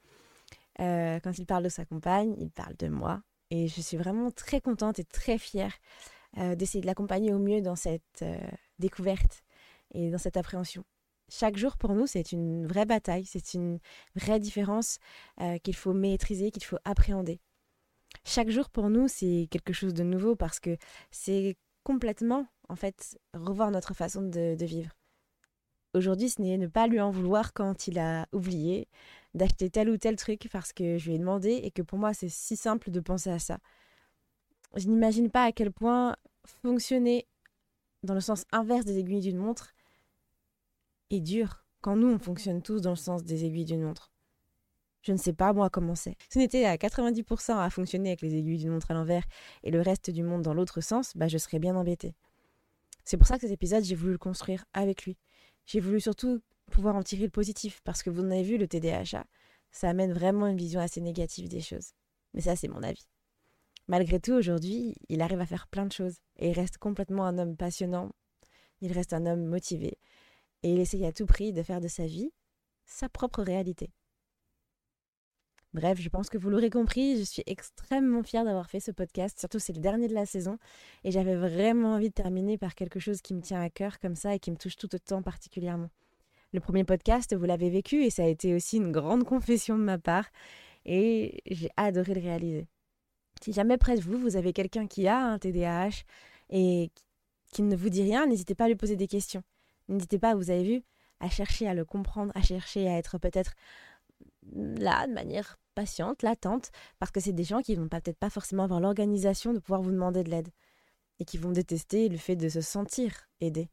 [0.77, 3.21] quand il parle de sa compagne, il parle de moi.
[3.49, 5.71] Et je suis vraiment très contente et très fière
[6.37, 8.37] euh, d'essayer de l'accompagner au mieux dans cette euh,
[8.79, 9.43] découverte
[9.93, 10.83] et dans cette appréhension.
[11.29, 13.79] Chaque jour pour nous, c'est une vraie bataille, c'est une
[14.15, 14.99] vraie différence
[15.41, 17.39] euh, qu'il faut maîtriser, qu'il faut appréhender.
[18.23, 20.77] Chaque jour pour nous, c'est quelque chose de nouveau parce que
[21.11, 24.91] c'est complètement, en fait, revoir notre façon de, de vivre.
[25.93, 28.87] Aujourd'hui, ce n'est ne pas lui en vouloir quand il a oublié
[29.33, 32.13] d'acheter tel ou tel truc parce que je lui ai demandé et que pour moi,
[32.13, 33.59] c'est si simple de penser à ça.
[34.75, 36.15] Je n'imagine pas à quel point
[36.45, 37.27] fonctionner
[38.03, 39.73] dans le sens inverse des aiguilles d'une montre
[41.09, 44.11] est dur quand nous, on fonctionne tous dans le sens des aiguilles d'une montre.
[45.01, 46.17] Je ne sais pas moi comment c'est.
[46.29, 49.23] Si on était à 90% à fonctionner avec les aiguilles d'une montre à l'envers
[49.63, 52.13] et le reste du monde dans l'autre sens, bah je serais bien embêtée.
[53.05, 55.17] C'est pour ça que cet épisode, j'ai voulu le construire avec lui.
[55.65, 56.41] J'ai voulu surtout
[56.71, 59.23] pouvoir en tirer le positif parce que vous en avez vu, le TDAH,
[59.71, 61.91] ça amène vraiment une vision assez négative des choses.
[62.33, 63.07] Mais ça, c'est mon avis.
[63.87, 67.37] Malgré tout, aujourd'hui, il arrive à faire plein de choses et il reste complètement un
[67.37, 68.11] homme passionnant.
[68.81, 69.97] Il reste un homme motivé
[70.63, 72.31] et il essaye à tout prix de faire de sa vie
[72.85, 73.91] sa propre réalité.
[75.73, 79.37] Bref, je pense que vous l'aurez compris, je suis extrêmement fière d'avoir fait ce podcast,
[79.37, 80.57] surtout c'est le dernier de la saison,
[81.03, 84.15] et j'avais vraiment envie de terminer par quelque chose qui me tient à cœur comme
[84.15, 85.89] ça et qui me touche tout autant particulièrement.
[86.53, 89.83] Le premier podcast, vous l'avez vécu et ça a été aussi une grande confession de
[89.83, 90.29] ma part,
[90.85, 92.67] et j'ai adoré le réaliser.
[93.41, 96.03] Si jamais près de vous, vous avez quelqu'un qui a un TDAH
[96.49, 96.91] et
[97.51, 99.43] qui ne vous dit rien, n'hésitez pas à lui poser des questions.
[99.87, 100.83] N'hésitez pas, vous avez vu,
[101.19, 103.53] à chercher à le comprendre, à chercher à être peut-être
[104.53, 108.63] là de manière patiente, latente, parce que c'est des gens qui vont peut-être pas forcément
[108.63, 110.49] avoir l'organisation de pouvoir vous demander de l'aide
[111.19, 113.69] et qui vont détester le fait de se sentir aidé.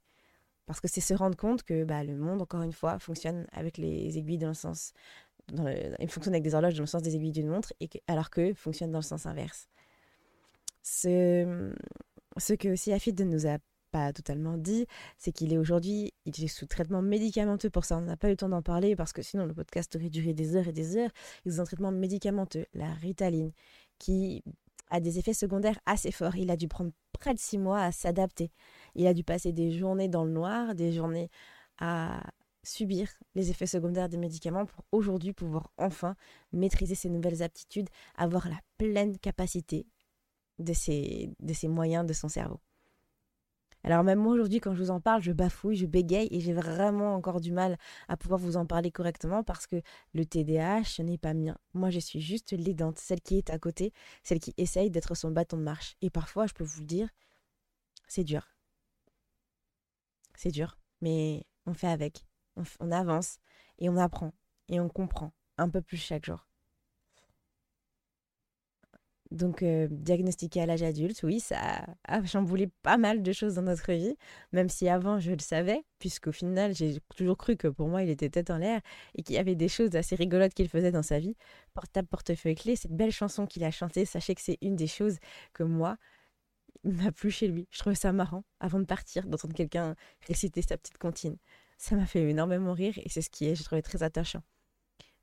[0.67, 3.77] Parce que c'est se rendre compte que bah, le monde, encore une fois, fonctionne avec
[3.77, 4.93] les aiguilles dans le sens.
[5.53, 8.55] Il fonctionne avec des horloges dans le sens des aiguilles d'une montre, et alors que
[8.55, 9.69] fonctionne dans le sens inverse.
[10.83, 11.73] Ce,
[12.59, 13.59] que aussi Afid nous a
[13.91, 14.87] pas totalement dit,
[15.19, 16.13] c'est qu'il est aujourd'hui,
[16.49, 17.97] sous traitement médicamenteux pour ça.
[17.97, 20.35] On n'a pas eu le temps d'en parler parce que sinon le podcast aurait duré
[20.35, 21.11] des heures et des heures.
[21.45, 23.53] Il est en traitement médicamenteux, la ritaline,
[23.99, 24.43] qui
[24.91, 26.37] a des effets secondaires assez forts.
[26.37, 28.51] Il a dû prendre près de six mois à s'adapter.
[28.95, 31.31] Il a dû passer des journées dans le noir, des journées
[31.79, 32.21] à
[32.65, 36.17] subir les effets secondaires des médicaments pour aujourd'hui pouvoir enfin
[36.53, 39.87] maîtriser ses nouvelles aptitudes, avoir la pleine capacité
[40.59, 42.61] de ses, de ses moyens de son cerveau.
[43.85, 46.55] Alors même moi aujourd'hui quand je vous en parle, je bafouille, je bégaye et j'ai
[46.55, 47.77] vraiment encore du mal
[48.09, 49.83] à pouvoir vous en parler correctement parce que
[50.15, 51.59] le TDAH n'est pas mien.
[51.75, 53.93] Moi je suis juste l'aidante, celle qui est à côté,
[54.23, 55.97] celle qui essaye d'être son bâton de marche.
[56.01, 57.11] Et parfois, je peux vous le dire,
[58.09, 58.49] c'est dur.
[60.35, 62.25] C'est dur, mais on fait avec.
[62.81, 63.39] On avance
[63.79, 64.33] et on apprend
[64.69, 66.47] et on comprend un peu plus chaque jour.
[69.31, 73.63] Donc, euh, diagnostiqué à l'âge adulte, oui, ça a chamboulé pas mal de choses dans
[73.63, 74.17] notre vie,
[74.53, 78.11] même si avant je le savais, puisqu'au final, j'ai toujours cru que pour moi, il
[78.11, 78.81] était tête en l'air
[79.17, 81.37] et qu'il y avait des choses assez rigolotes qu'il faisait dans sa vie.
[81.73, 85.19] Portable, portefeuille, clé, cette belle chanson qu'il a chantée, sachez que c'est une des choses
[85.53, 85.97] que moi,
[86.85, 87.67] m'a plu chez lui.
[87.71, 89.97] Je trouvais ça marrant, avant de partir, d'entendre quelqu'un
[90.29, 91.39] réciter sa petite comptine.
[91.77, 94.43] Ça m'a fait énormément rire et c'est ce qui est, je trouvais très attachant.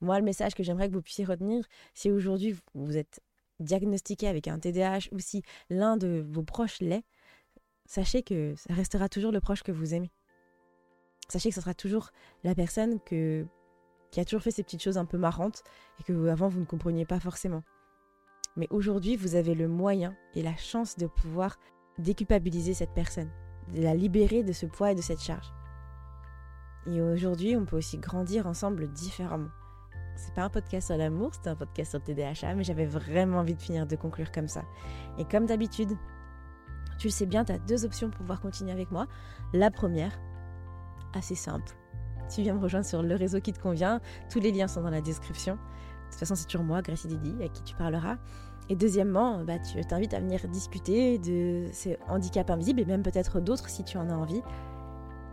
[0.01, 3.21] Moi, le message que j'aimerais que vous puissiez retenir, si aujourd'hui vous êtes
[3.59, 7.03] diagnostiqué avec un TDAH ou si l'un de vos proches l'est,
[7.85, 10.11] sachez que ça restera toujours le proche que vous aimez.
[11.29, 12.11] Sachez que ce sera toujours
[12.43, 13.45] la personne que,
[14.09, 15.63] qui a toujours fait ces petites choses un peu marrantes
[15.99, 17.63] et que avant vous ne compreniez pas forcément.
[18.57, 21.57] Mais aujourd'hui, vous avez le moyen et la chance de pouvoir
[21.99, 23.31] déculpabiliser cette personne,
[23.73, 25.47] de la libérer de ce poids et de cette charge.
[26.87, 29.49] Et aujourd'hui, on peut aussi grandir ensemble différemment.
[30.15, 33.39] C'est pas un podcast sur l'amour, c'est un podcast sur le TDAH, mais j'avais vraiment
[33.39, 34.63] envie de finir de conclure comme ça.
[35.17, 35.97] Et comme d'habitude,
[36.97, 39.07] tu le sais bien, tu as deux options pour pouvoir continuer avec moi.
[39.53, 40.19] La première,
[41.13, 41.73] assez simple.
[42.33, 43.99] Tu viens me rejoindre sur le réseau qui te convient.
[44.29, 45.55] Tous les liens sont dans la description.
[45.55, 48.17] De toute façon, c'est toujours moi, Gracie Didi, à qui tu parleras.
[48.69, 53.39] Et deuxièmement, bah, tu t'invites à venir discuter de ces handicaps invisibles et même peut-être
[53.39, 54.41] d'autres si tu en as envie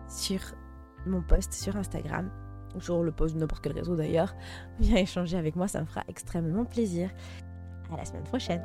[0.09, 0.41] sur
[1.07, 2.31] mon post sur Instagram
[2.81, 4.35] sur le post de n'importe quel réseau d'ailleurs,
[4.81, 7.11] viens échanger avec moi, ça me fera extrêmement plaisir.
[7.93, 8.63] À la semaine prochaine.